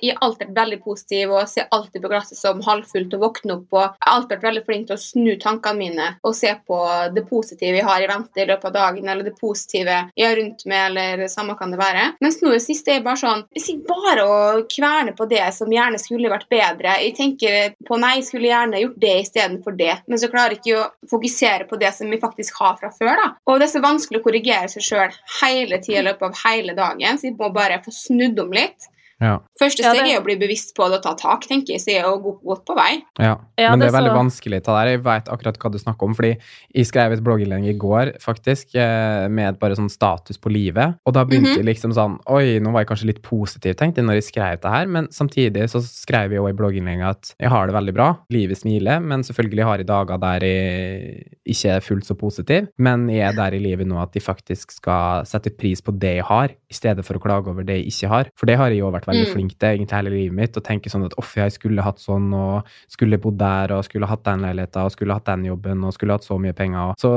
[0.02, 3.54] Jeg har alltid vært veldig positiv og ser alltid på glasset som halvfullt og våkner
[3.60, 6.54] opp og jeg har alltid vært veldig flink til å snu tankene mine og se
[6.66, 6.78] på
[7.14, 10.38] det positive jeg har i vente i løpet av dagen, eller det positive jeg har
[10.38, 12.06] rundt meg, eller samme kan det være.
[12.24, 15.26] Mens nå i det siste er jeg bare sånn Jeg sitter bare og kverner på
[15.30, 16.96] det som gjerne skulle vært bedre.
[17.02, 20.62] Jeg tenker på nei, jeg skulle gjerne gjort det istedenfor det, men så klarer jeg
[20.62, 23.28] ikke å fokusere på det som vi faktisk har fra før, da.
[23.48, 26.76] Og det er så vanskelig å korrigere seg sjøl hele tida i løpet av hele
[26.78, 28.88] dagen, så jeg må bare få snudd om litt.
[29.22, 29.36] Ja.
[29.62, 31.86] Første Ja, det- er å bli bevisst på det og ta tak, tenker jeg, så
[31.92, 33.02] jeg er jo godt, godt på vei.
[33.18, 34.86] Ja, Ja, men det det er veldig så- vanskelig det der.
[34.92, 36.36] Jeg vet akkurat hva du snakker om, fordi
[36.74, 41.14] jeg skrev et blogginnlegg i går, faktisk, eh, med bare sånn status på livet, og
[41.14, 41.64] da begynte Mhm.
[41.64, 44.60] jeg liksom sånn, oi, nå var jeg kanskje litt positiv, tenkte jeg, når jeg skrev
[44.60, 47.94] det her, men samtidig så skrev jeg jo i blogginnlegget at jeg har det veldig
[47.94, 52.68] bra, livet smiler, men selvfølgelig har jeg dager der jeg ikke er fullt så positiv,
[52.78, 56.16] men jeg er der i livet nå at jeg faktisk skal sette pris på det
[56.16, 58.70] jeg har, i stedet for å klage over det jeg ikke har, for det har
[58.70, 59.32] jeg jo vært veldig Mm.
[59.34, 62.30] flink til, egentlig hele livet mitt, og tenke sånn at, off, jeg skulle hatt sånn,
[62.36, 65.96] og skulle bodd der, og skulle hatt den leiligheten, og skulle hatt den jobben, og
[65.96, 66.94] skulle hatt så mye penger.
[67.02, 67.14] Så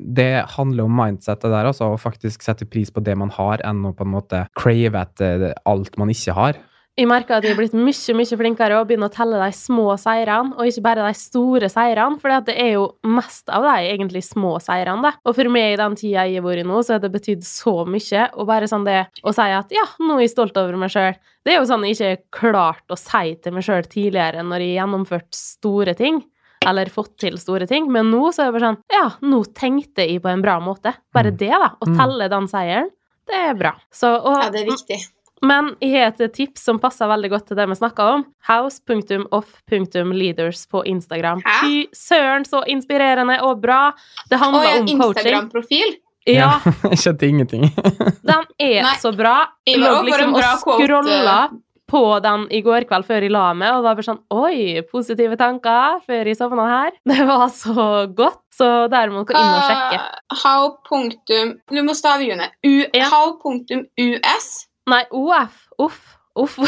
[0.00, 3.84] det handler om mindsetet der, altså, å faktisk sette pris på det man har, enn
[3.88, 6.60] å på en måte crave etter alt man ikke har.
[6.98, 9.94] Jeg merker at jeg er blitt mye mye flinkere å begynne å telle de små
[9.96, 14.20] seirene, og ikke bare de store seirene, for det er jo mest av de egentlig
[14.26, 15.00] små seirene.
[15.06, 15.12] det.
[15.24, 17.42] Og for meg i den tida jeg har vært i nå, så har det betydd
[17.46, 18.26] så mye.
[18.36, 21.14] Og bare sånn det å si at ja, nå er jeg stolt over meg sjøl,
[21.46, 22.20] det er jo sånn jeg ikke har
[22.52, 26.20] klart å si til meg sjøl tidligere når jeg har gjennomført store ting.
[26.66, 27.86] Eller fått til store ting.
[27.90, 30.92] Men nå så er det bare sånn Ja, nå tenkte jeg på en bra måte.
[31.14, 31.38] Bare Mm.
[31.38, 31.70] det, da.
[31.80, 31.96] Å Mm.
[31.96, 32.90] telle den seieren,
[33.26, 33.72] det er bra.
[33.90, 35.00] Så, og, Ja, det er viktig.
[35.42, 38.22] Men jeg har et tips som passer veldig godt til det vi snakker om.
[38.48, 41.40] House.off.leaders på Instagram.
[41.44, 41.50] Hæ?
[41.62, 43.92] Fy søren, så inspirerende og bra!
[44.30, 45.02] Det handler Oi, om coaching.
[45.16, 45.90] Instagram-profil.
[46.28, 46.50] Ja,
[46.92, 47.62] Jeg skjønte ingenting.
[48.28, 49.38] den er Nei, så bra.
[49.66, 51.48] jeg lå liksom og scrolla
[51.90, 55.34] på den i går kveld før jeg la meg, og var bare sånn Oi, positive
[55.40, 56.90] tanker før jeg sovna her.
[57.10, 58.38] Det var så godt.
[58.54, 59.98] Så der må dere inn og sjekke.
[59.98, 60.04] Uh,
[60.44, 62.46] how punktum Du må stave June.
[62.66, 63.08] U, Ja.
[63.10, 64.66] How punktum US.
[64.90, 65.54] Nei, OF.
[65.78, 65.98] Uff.
[66.40, 66.58] Uff.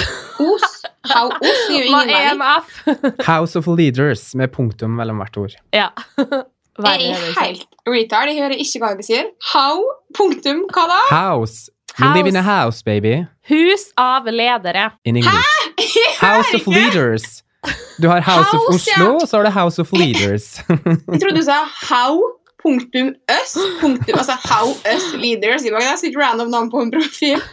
[0.42, 0.82] Os.
[1.10, 3.12] How os gir jo ingen mening.
[3.32, 5.54] House of Leaders, med punktum mellom hvert ord.
[5.74, 5.88] Ja.
[6.16, 7.44] Hver Jeg er det ikke.
[7.44, 8.32] helt retard.
[8.32, 9.30] Jeg hører ikke hva jeg sier.
[9.52, 9.82] How
[10.18, 11.00] punktum hva da?
[11.12, 11.70] House.
[12.00, 13.18] You live in a house, baby.
[13.50, 14.90] Hus av ledere.
[15.04, 15.98] In English.
[16.22, 17.42] House of Leaders.
[18.00, 19.10] Du har House, of Oslo, ja.
[19.20, 20.56] Og så har du House of Leaders.
[20.68, 22.16] Jeg trodde du sa how
[22.62, 23.52] punktum us.
[23.82, 25.62] Punktum, altså how us leaders.
[25.68, 27.44] Det er sitt random navn på en profil.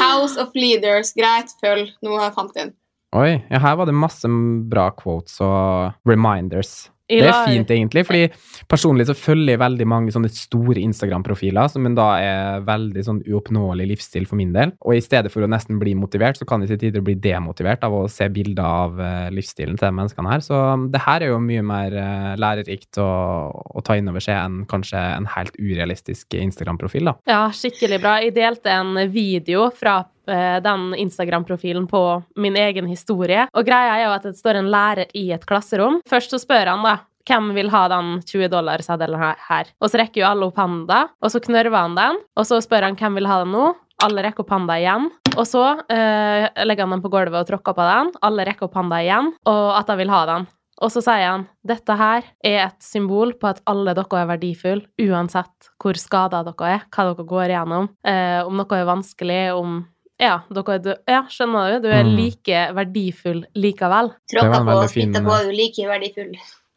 [0.00, 1.12] House of Leaders.
[1.16, 1.92] Greit, følg.
[2.04, 2.72] Nå har jeg fant den.
[3.12, 4.28] Oi, ja, her var det masse
[4.72, 6.88] bra quotes og reminders.
[7.20, 8.22] Det er fint, egentlig, fordi
[8.70, 13.88] personlig så følger jeg veldig mange sånne store Instagram-profiler, som da er veldig sånn uoppnåelig
[13.90, 14.72] livsstil for min del.
[14.86, 17.84] Og i stedet for å nesten bli motivert, så kan jeg til tider bli demotivert
[17.86, 20.44] av å se bilder av eh, livsstilen til de menneskene her.
[20.44, 23.10] Så det her er jo mye mer eh, lærerikt å,
[23.52, 27.18] å ta inn over seg enn kanskje en helt urealistisk Instagram-profil, da.
[27.30, 28.16] Ja, skikkelig bra.
[28.22, 32.02] Jeg delte en video fra den Instagram-profilen på
[32.38, 33.46] min egen historie.
[33.52, 36.00] Og greia er jo at det står en lærer i et klasserom.
[36.08, 39.72] Først så spør han da, hvem vil ha den 20 dollar-seddelen her-?
[39.80, 42.22] Og så rekker jo alle opp handa, og så knørver han den.
[42.36, 43.68] Og så spør han hvem vil ha den nå?
[44.02, 45.10] Alle rekker opp handa igjen.
[45.36, 48.10] Og så eh, legger han den på gulvet og tråkker på den.
[48.26, 50.48] Alle rekker opp handa igjen, og at de vil ha den.
[50.82, 54.88] Og så sier han dette her er et symbol på at alle dere er verdifulle,
[55.04, 59.84] uansett hvor skada dere er, hva dere går igjennom, eh, om noe er vanskelig, om
[60.20, 61.86] ja, dere du, ja, skjønner du?
[61.86, 62.16] Du er Mm.
[62.16, 64.12] like verdifull likevel.
[64.32, 66.34] Tråkka på og fin, spytta på, er like verdifull.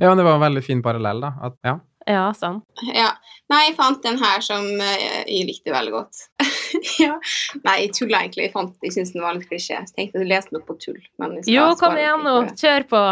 [0.00, 1.32] ja, men det var en veldig fin parallell, da.
[1.42, 1.78] At, ja.
[2.06, 2.64] Ja, sant.
[2.92, 3.14] Ja.
[3.48, 6.18] Nei, jeg fant den her som eh, jeg likte veldig godt.
[7.00, 7.14] ja.
[7.64, 8.44] Nei, jeg tulla egentlig.
[8.44, 9.78] Jeg, fant, jeg syntes den var litt klisjé.
[9.78, 11.00] Jeg tenkte å lese den opp på tull.
[11.20, 13.02] Men Jo, kom igjen nå, kjør på.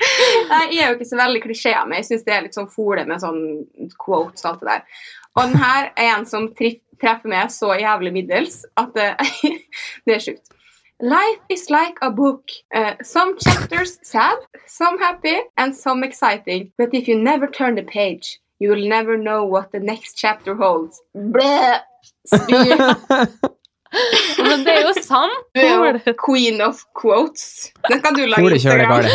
[0.52, 2.00] Nei, jeg er jo ikke så veldig klisjé av meg.
[2.02, 3.42] Jeg syns det er litt sånn fole med sånn
[4.00, 5.04] quotes og alt det der.
[5.36, 9.10] Og den her er en som tri- treffer meg så jævlig middels at det,
[10.06, 10.54] det er sjukt.
[11.00, 12.50] Life is like a book.
[12.74, 16.72] Uh, some chapters sad, some happy, and some exciting.
[16.76, 20.56] But if you never turn the page, you will never know what the next chapter
[20.56, 21.00] holds.
[21.14, 21.78] Blæh!
[22.26, 22.96] Spyr.
[24.38, 25.44] Men det er jo sant!
[25.56, 27.70] Du er jo queen of quotes.
[27.88, 29.06] Den kan du lage Instagram.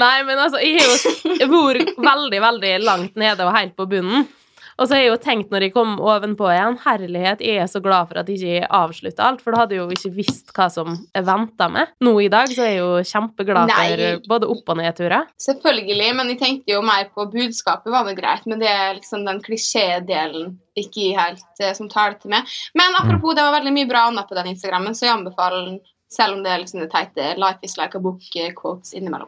[0.00, 4.26] Nei, men altså, jeg har jo vært veldig, veldig langt nede og helt på bunnen.
[4.76, 7.80] Og så har jeg jo tenkt når jeg kom ovenpå igjen, herlighet, jeg er så
[7.84, 10.68] glad for at jeg ikke avslutta alt, for da hadde jeg jo ikke visst hva
[10.72, 11.94] som venta med.
[12.04, 13.86] Nå i dag så er jeg jo kjempeglad Nei.
[13.88, 15.32] for både opp- og nedturer.
[15.40, 18.44] Selvfølgelig, men jeg tenkte jo mer på budskapet, var det greit.
[18.50, 22.56] Men det er liksom den klisjédelen ikke helt eh, som tar det til meg.
[22.76, 25.84] Men apropos, det var veldig mye bra annet på den Instagrammen, så jeg anbefaler den.
[26.12, 29.26] Selv om det er liksom det teite 'Life is like a book'-quotes innimellom.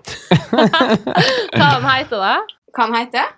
[1.58, 2.36] Hva den heter da?
[2.70, 3.32] Hva den heter?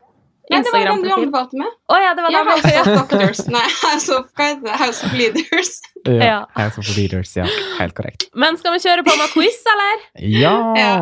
[0.51, 1.71] Nei, det var den du anbefalte meg.
[1.91, 2.51] Å ja, det var Ja, den.
[2.51, 3.43] House of Doctors.
[3.55, 4.79] Nei, House of, hva heter det?
[4.81, 5.71] House of Leaders.
[6.09, 6.19] Ja.
[6.25, 6.39] Ja.
[6.57, 7.47] House of Leaders, ja.
[7.79, 8.27] Helt korrekt.
[8.35, 10.05] Men skal vi kjøre på med quiz, eller?
[10.41, 10.55] Ja!
[10.81, 10.95] Ja.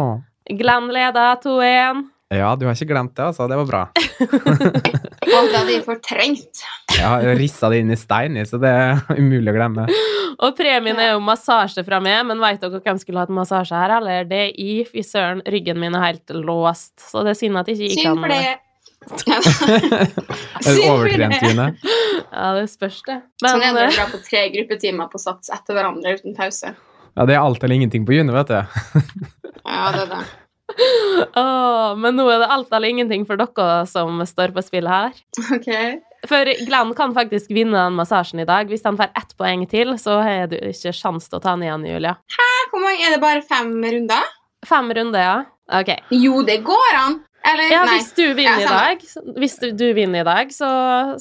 [0.59, 2.07] Glenn leder 2-1.
[2.29, 3.47] Ja, du har ikke glemt det, altså.
[3.49, 3.83] Det var bra.
[5.29, 6.61] Og det hadde jeg fortrengt.
[6.93, 9.87] Jeg har rissa det inn i stein, så det er umulig å glemme.
[10.39, 13.97] Og premien er jo massasje fra meg, men veit dere hvem skulle hatt massasje her,
[14.01, 14.29] eller?
[14.29, 14.75] Det er i.
[14.89, 18.11] Fy søren, ryggen min er helt låst, så det er synd at ikke jeg Synd
[18.11, 18.57] kan for det.
[20.67, 21.69] Er du overtrent, June?
[22.33, 23.21] Ja, det spørs det.
[23.41, 26.37] Sånn er Men det å eh, dra på tre gruppetimer på sats etter hverandre uten
[26.37, 26.75] pause.
[27.15, 28.61] Ja, det er alt eller ingenting på June, vet du.
[29.65, 30.21] Ja, det er det.
[31.41, 35.17] åh, Men nå er det alt eller ingenting for dere som står på spill her.
[35.57, 35.71] Ok.
[36.29, 38.71] For Glenn kan faktisk vinne den massasjen i dag.
[38.71, 41.69] Hvis han får ett poeng til, så har du ikke sjans til å ta den
[41.69, 42.17] igjen, Julia.
[42.35, 42.49] Hæ?
[42.73, 44.35] Hvor mange, er det bare fem runder?
[44.67, 45.37] Fem runder, ja.
[45.79, 45.93] Ok.
[46.17, 47.21] Jo, det går an!
[47.47, 47.99] Eller, Ja, nei.
[47.99, 48.81] hvis du vinner i Ja, samme.
[48.97, 50.71] dag, hvis du, du vinner i dag, så,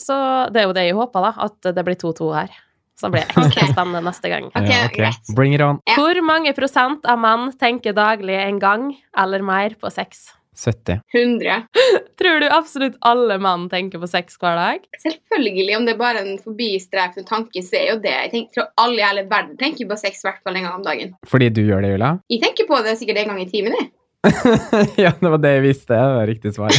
[0.01, 0.17] så
[0.51, 1.33] Det er jo det jeg håper, da.
[1.45, 2.49] At det blir 2-2 her.
[2.97, 3.73] Så blir det ekstra Ok.
[3.75, 4.47] spennende neste gang.
[4.49, 5.35] Ok, Ja, greit.
[5.35, 5.79] Bring it on.
[5.93, 10.31] Hvor mange prosent av menn tenker daglig en gang eller mer på sex?
[10.57, 11.01] 70.
[11.13, 11.67] 100.
[12.17, 14.79] Tror du absolutt alle menn tenker på sex hver dag?
[14.97, 18.71] Selvfølgelig, om det er bare en forbistreifende tanke, så er jo det Jeg tenker, tror
[18.81, 21.13] alle i hele verden tenker på sex i hvert fall en gang om dagen.
[21.29, 22.09] Fordi du gjør det, Julia?
[22.33, 23.91] Jeg tenker på det sikkert en gang i timen, jeg.
[24.97, 25.93] ja, det var det jeg visste.
[25.93, 26.73] Det var riktig svar.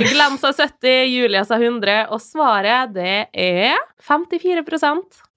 [0.00, 4.64] Glenn sa 70, Julia sa 100, og svaret det er 54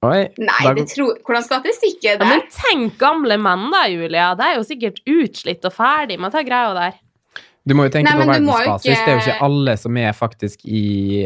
[0.04, 0.22] Oi.
[0.38, 2.28] Nei, da- det tror Hvordan statistikk er ja.
[2.28, 4.32] Men tenk gamle menn da, Julia.
[4.40, 6.98] De er jo sikkert utslitt og ferdig med å ta greia der.
[7.64, 8.90] Du må jo tenke Nei, på verdensbasis.
[8.92, 9.04] Ikke...
[9.06, 10.82] Det er jo ikke alle som er faktisk i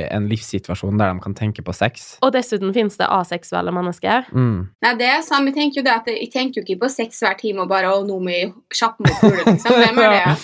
[0.06, 2.06] en livssituasjon der de kan tenke på sex.
[2.26, 4.30] Og dessuten finnes det aseksuelle mennesker.
[4.30, 4.68] Mm.
[4.86, 5.50] Nei, det er sant.
[5.50, 7.90] Jeg tenker jo det at jeg tenker jo ikke på sex hver time og bare
[7.90, 9.78] 'Å, nå må jeg kjappe meg opp hulet', liksom.
[9.82, 10.38] Hvem er det?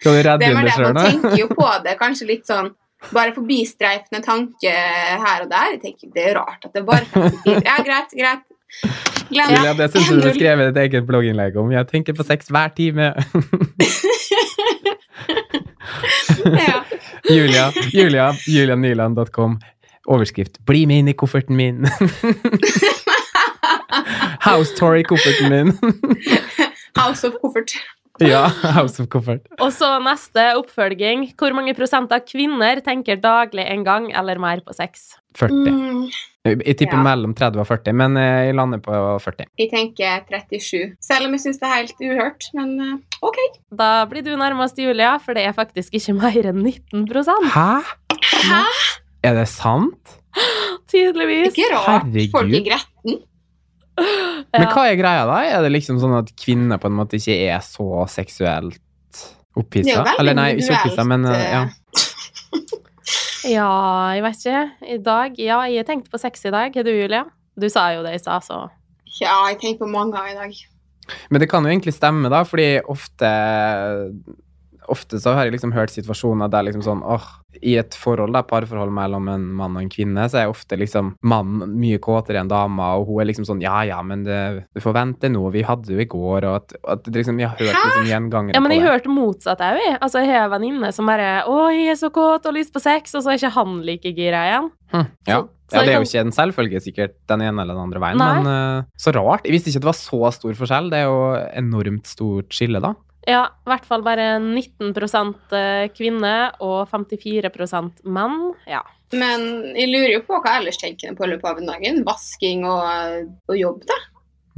[0.00, 0.94] Skal du redde inn er det det?
[0.98, 2.72] Man tenker jo på det kanskje litt sånn
[3.14, 5.76] bare forbistreifende tanke her og der.
[5.76, 7.06] Jeg tenker, Det er rart at det bare
[7.46, 8.46] Ja, greit, greit.
[9.30, 10.34] Glem Julia, det syns jeg du 1-0.
[10.34, 11.70] skrev et eget blogginnlegg om.
[11.70, 13.12] Jeg tenker på sex hver time.
[16.58, 16.82] Ja.
[17.36, 19.58] Julia, Julia, julianyland.com.
[20.10, 21.84] Overskrift 'Bli med inn i kofferten min'.
[24.48, 25.72] House tour i kofferten min.
[27.00, 27.74] House of koffert.
[28.20, 29.46] ja, House of Koffert.
[29.60, 31.30] Og så neste oppfølging.
[31.38, 35.14] Hvor mange prosent av kvinner tenker daglig en gang eller mer på sex?
[35.38, 35.70] 40.
[35.70, 36.02] Mm,
[36.46, 37.02] Jeg tipper Ja.
[37.04, 39.44] mellom 30 og 40, men eh, jeg lander på 40.
[39.60, 40.94] jeg tenker 37.
[41.04, 42.46] Selv om jeg syns det er helt uhørt.
[42.56, 43.36] Men eh, OK.
[43.76, 47.82] Da blir du nærmest Julia, for det er faktisk ikke mer enn 19% Hæ?
[48.48, 48.62] Hæ?
[49.22, 50.16] Er det sant?
[50.88, 51.52] Tydeligvis.
[51.52, 52.30] Ikke rart Herregud.
[52.32, 53.18] folk er gretten.
[54.56, 55.42] Men hva er greia da?
[55.44, 58.80] Er det liksom sånn at kvinner på en måte ikke er så seksuelt
[59.60, 60.06] opphissa?
[60.16, 61.60] Eller nei, ikke opphissa, men eh, ja.
[63.48, 63.70] Ja,
[64.16, 64.64] jeg vet ikke.
[64.94, 66.76] I dag Ja, jeg tenkte på sex i dag.
[66.76, 67.24] Er du, Julia?
[67.60, 68.66] Du sa jo det i stad, så
[69.20, 70.60] Ja, jeg tenker på mange ganger i dag.
[71.30, 73.30] Men det kan jo egentlig stemme, da, fordi ofte
[74.90, 77.26] Ofte så har jeg liksom hørt situasjoner der liksom sånn åh,
[77.62, 81.12] I et forhold, da, parforhold mellom en mann og en kvinne, så er ofte liksom
[81.26, 84.40] mannen mye kåtere enn dama, og hun er liksom sånn ja ja, men det,
[84.74, 87.58] du får vente nå, vi hadde jo i går, og at, at liksom, jeg har
[87.58, 88.92] hørt liksom gjengangere Ja, men jeg på det.
[88.92, 89.98] hørte motsatt òg, jeg.
[90.00, 92.82] Altså, jeg har en venninne som bare 'Å, jeg er så kåt og lyst på
[92.82, 94.70] sex', og så er ikke han like gira igjen.
[94.94, 95.40] Hm, ja.
[95.70, 98.40] Ja, det er jo ikke en selvfølge sikkert den ene eller den andre veien, Nei.
[98.42, 99.44] men uh, så rart.
[99.46, 100.90] Jeg visste ikke det var så stor forskjell.
[100.90, 101.20] Det er jo
[101.60, 102.90] enormt stort skille, da.
[103.28, 105.52] Ja, i hvert fall bare 19%
[105.96, 108.38] kvinner og 54% menn.
[108.70, 108.80] Ja.
[109.12, 109.42] Men
[109.74, 112.00] jeg lurer jo på hva ellers tenker en på i løpet av en dagen.
[112.06, 113.98] Vasking og, og jobb, da.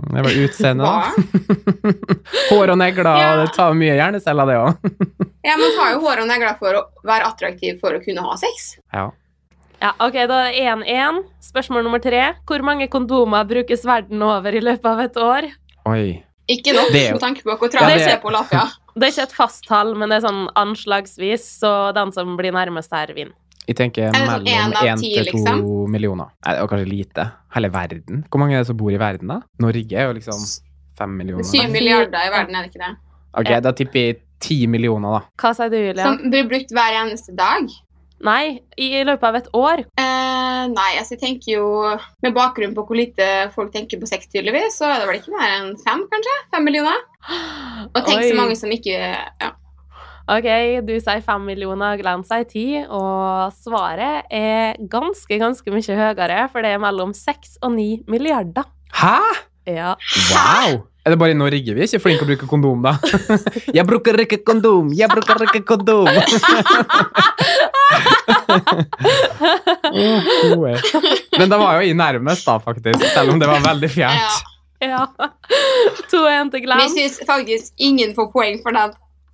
[0.02, 1.72] Det var utseende, da.
[2.50, 3.32] Hår og negler, Ja.
[3.42, 4.92] det tar mye hjerneceller, det òg.
[5.42, 8.36] Ja, Man tar jo hår og negler for å være attraktiv for å kunne ha
[8.38, 8.76] sex.
[8.94, 9.08] Ja.
[9.82, 11.18] ja, ok, da er det 1-1.
[11.42, 12.20] Spørsmål nummer tre.
[12.46, 15.48] Hvor mange kondomer brukes verden over i løpet av et år?
[15.90, 16.04] Oi.
[16.50, 18.64] Ikke nok Det med tanke på hvor Ja, jeg det- det er på Lafia.
[18.94, 22.52] Det er ikke et fast tall, men det er sånn anslagsvis, så den som blir
[22.52, 23.32] nærmest her, vinner.
[23.66, 25.90] Jeg tenker sånn mellom en av én ti, til to liksom?
[25.90, 26.26] millioner.
[26.44, 27.32] Nei, det var kanskje lite.
[27.54, 28.24] Hele verden.
[28.28, 29.40] Hvor mange er det som bor i verden, da?
[29.60, 30.34] Norge er jo liksom
[30.98, 31.44] fem millioner.
[31.44, 32.96] Syv milliarder i verden, er det ikke det?
[33.34, 35.22] Ok, da tipper jeg ti millioner, da.
[35.38, 36.02] Hva sier du, Julia?
[36.02, 37.68] Som blir brukt hver eneste dag.
[38.22, 39.82] Nei, i løpet av et år.
[39.98, 41.64] Eh, nei, altså jeg tenker jo
[42.22, 45.34] Med bakgrunn på hvor lite folk tenker på sex, tydeligvis, så er det vel ikke
[45.34, 46.36] mer enn fem, kanskje?
[46.54, 47.02] Fem millioner?
[47.90, 48.30] Og tenk Oi.
[48.30, 49.50] så mange som ikke ja.
[50.30, 50.46] Ok,
[50.86, 56.62] du sier fem millioner, Glenn sier ti, og svaret er ganske, ganske mye høyere, for
[56.62, 58.70] det er mellom seks og ni milliarder.
[58.94, 59.18] Hæ?
[59.66, 59.96] Ja.
[60.30, 60.84] Wow!
[61.02, 62.92] Er det bare i Norge vi er ikke flinke å bruke kondom, da?
[63.76, 64.92] jeg bruker ikke kondom!
[64.94, 66.06] Jeg bruker ikke kondom!
[71.38, 73.02] Men da var jo i nærmest, da, faktisk.
[73.14, 73.94] Selv om det var veldig ja.
[73.94, 74.32] fjernt.
[74.82, 75.06] ja.
[76.10, 76.90] 2-1 til Vi Glenn.
[76.94, 78.90] syns faktisk ingen får poeng for den.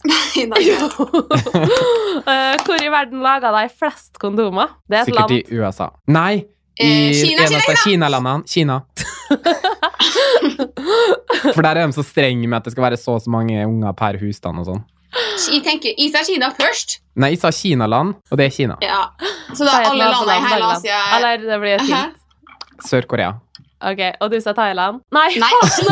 [0.09, 0.63] Nei, nei.
[2.23, 4.69] Eh, Hvor i verden laga de flest kondomer?
[4.87, 5.35] Det er et Sikkert land.
[5.35, 5.87] i USA.
[6.07, 6.35] Nei!
[6.79, 8.47] I Eh, Kina, en av Kina, Kina-landene.
[8.47, 8.77] Kina.
[11.55, 13.57] For der er de så strenge med at det skal være så og så mange
[13.67, 14.85] unger per husstand og sånn.
[15.49, 16.99] Jeg tenker Isa Kina først.
[17.19, 18.77] Nei, jeg sa Kinaland, og det er Kina.
[18.85, 19.07] Ja.
[19.55, 22.19] Så da er alle landene i hele Asia Eller det blir fint.
[22.87, 23.33] Sør-Korea.
[23.79, 25.01] Ok, Og du sa Thailand?
[25.15, 25.85] Nei, Nei, nå sa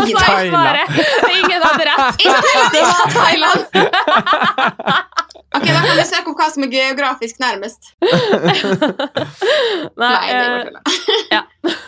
[0.42, 0.88] jeg svaret!
[1.30, 2.24] Ingen hadde rett.
[2.74, 3.60] Det var Thailand.
[5.54, 7.92] Ok, Da kan vi søke opp hva som er geografisk nærmest.
[9.96, 10.66] Nei, Nei, det eh, var
[11.36, 11.42] ja.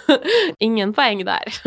[0.68, 1.58] ingen poeng der.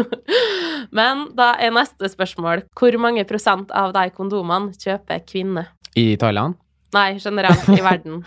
[0.96, 5.72] Men da er neste spørsmål hvor mange prosent av de kondomene kjøper kvinner?
[6.00, 6.56] I Thailand.
[6.96, 8.24] Nei, generelt i verden.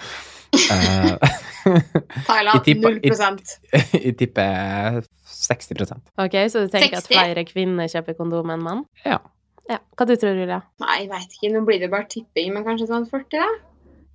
[0.55, 1.16] Eh,
[2.29, 3.40] Thailand tipper- 0
[4.05, 5.00] jeg tipper
[5.35, 8.85] 60% Ok, Så du tenker at flere kvinner kjøper kondom enn mann?
[9.05, 9.18] Ja.
[9.70, 9.79] Ja.
[9.96, 10.61] Hva du tror du, Julia?
[10.83, 11.53] Nei, jeg vet ikke.
[11.55, 13.48] Nå blir det bare tipping, men kanskje sånn 40, da?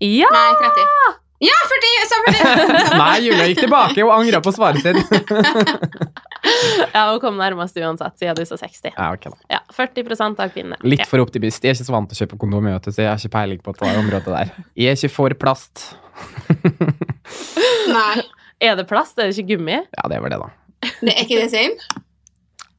[0.06, 0.30] Ja!
[0.32, 1.18] Nei, 30.
[1.40, 1.90] Ja, 40!
[1.96, 2.98] Jeg sa 40!
[3.02, 5.00] Nei, Julia gikk tilbake og angra på svaret sitt.
[6.94, 7.06] ja!
[7.14, 8.92] Hun kom nærmest uansett, siden du sa 60.
[8.96, 9.38] Ja, ok da.
[9.56, 10.80] Ja, 40% av kvinnene.
[10.84, 11.08] Litt Ja.
[11.10, 11.64] for optimist.
[11.64, 13.76] Jeg er ikke så vant til å kjøpe kondom, så jeg har ikke peiling på
[13.80, 14.52] det området der.
[14.76, 15.88] Jeg er ikke for plast.
[17.90, 18.20] Nei,
[18.60, 19.16] Er det plast?
[19.16, 19.78] Er det ikke gummi?
[19.96, 20.50] Ja, det var det, da.
[21.00, 22.04] det er ikke det same.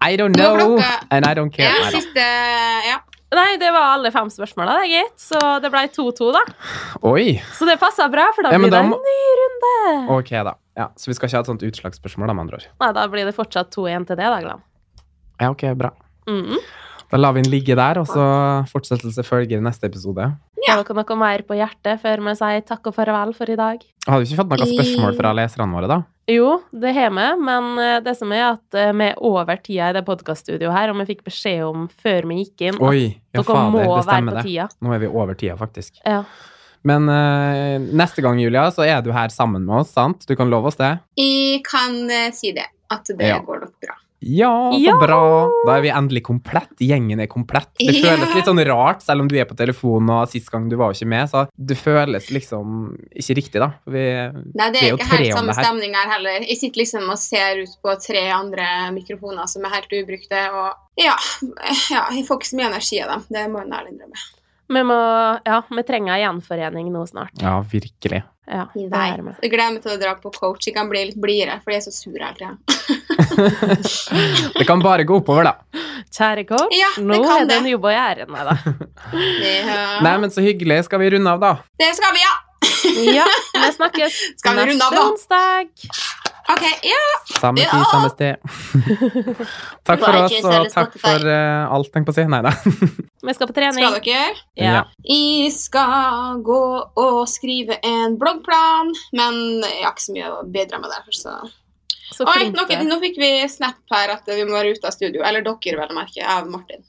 [0.02, 0.78] I don't know,
[1.10, 1.68] and I don't care.
[1.68, 2.24] Ja, siste
[2.88, 2.98] Ja.
[3.32, 5.20] Nei, det var alle fem spørsmåla, det, gitt.
[5.22, 6.40] Så det ble 2-2, da.
[7.06, 7.36] Oi!
[7.54, 10.18] Så det passa bra, for da Ja, blir det en må- ny runde.
[10.18, 10.54] Ok, da.
[10.76, 12.66] Ja, så vi skal ikke ha et sånt utslagsspørsmål, da, med andre ord.
[12.80, 14.62] Nei, da blir det fortsatt 2-1 til det, da, Glenn.
[15.40, 15.90] Ja, ok, bra.
[16.26, 16.58] Mhm.
[17.10, 20.26] Da lar vi den ligge der, og så fortsettelse følger i neste episode.
[20.66, 20.74] Ja.
[20.76, 23.78] Har dere noe mer på hjertet før vi sier takk og farvel for i dag?
[24.06, 26.02] Har du ikke fått noen spørsmål fra leserne våre, da?
[26.30, 29.88] Jo, det har vi, men eh, det som er at eh, vi er over tida
[29.90, 33.00] i det podkaststudioet her, og vi fikk beskjed om før vi gikk inn at Oi,
[33.34, 34.44] ja dere fader, må det være på det.
[34.46, 34.68] tida.
[34.86, 35.98] Nå er vi over tida, faktisk.
[36.06, 36.20] Ja.
[36.86, 40.22] Men uh, neste gang, Julia, så er du her sammen med oss, sant?
[40.28, 40.94] Du kan love oss det?
[41.20, 42.68] Jeg kan uh, si det.
[42.90, 43.36] At det Ja.
[43.44, 43.98] går nok bra.
[44.20, 44.96] Ja, så Ja!
[45.00, 45.48] bra!
[45.66, 46.72] Da er vi endelig komplett.
[46.78, 47.70] Gjengen er komplett.
[47.78, 48.04] Det yeah.
[48.04, 50.92] føles litt sånn rart, selv om du er på telefonen, og sist gang du var
[50.92, 53.70] ikke med, så det føles liksom ikke riktig, da.
[53.88, 54.04] Vi,
[54.60, 55.64] Nei, det er jo ikke helt samme her.
[55.64, 56.44] stemning her heller.
[56.44, 61.00] Jeg sitter liksom og ser ut på tre andre mikrofoner som er helt ubrukte, og
[61.00, 61.16] ja,
[61.94, 63.24] ja jeg får ikke så mye energi av dem.
[63.32, 64.28] Det må jeg ærlig innrømme.
[64.70, 64.96] Vi må
[65.46, 67.30] Ja, vi trenger ei gjenforening nå snart.
[67.42, 68.22] ja, virkelig.
[68.50, 69.10] Ja, det Nei,
[69.42, 70.66] jeg gleder meg til å dra på coach.
[70.66, 72.58] Jeg kan bli litt blidere, for jeg er så sur hele tida.
[74.58, 75.52] Det kan bare gå oppover, da.
[76.10, 78.26] Kjære coach, Ja, nå er det en jobb å gjøre.
[78.30, 78.54] Nei da.
[79.14, 79.52] Det,
[80.02, 80.80] Nei, men så hyggelig.
[80.88, 81.52] Skal vi runde av, da?
[81.78, 82.34] det skal vi, ja!
[83.20, 84.14] Ja, vi snakkes
[84.58, 85.70] neste onsdag.
[86.50, 87.00] Ok, ja.
[87.40, 87.84] Samme tid, Ja.
[87.90, 88.36] samme sted.
[89.86, 92.24] takk for oss, og takk for uh, alt, tenk på å si.
[92.30, 92.52] Nei da.
[93.26, 93.84] Vi skal på trening.
[93.84, 94.42] Skal dere?
[94.58, 94.84] Ja.
[95.06, 96.60] Jeg skal gå
[97.04, 101.06] og skrive en bloggplan, men jeg har ikke så mye å bidra med der.
[101.14, 101.36] Så.
[102.10, 102.82] Så Oi, nå, er.
[102.88, 105.22] nå fikk vi snap her at vi må være ute av studio.
[105.26, 106.82] Eller dere, vel å merke, av Martin.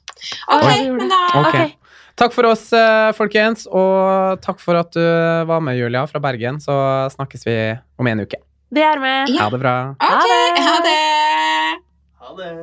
[0.50, 1.68] Oi, Ok, gjorde men da okay.
[1.70, 1.78] Ok.
[2.22, 5.00] Takk for oss, eh, folkens, og takk for at du
[5.48, 6.58] var med, Julia, fra Bergen.
[6.60, 6.74] Så
[7.14, 7.56] snakkes vi
[7.98, 8.42] om en uke.
[8.72, 9.12] Det gjør vi.
[9.36, 9.42] Ja.
[9.44, 9.74] Ha det bra.
[10.00, 10.96] Okay, Ha det.
[12.20, 12.56] ha det.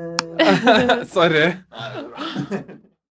[0.65, 1.05] Ha det.
[1.15, 1.47] Sorry.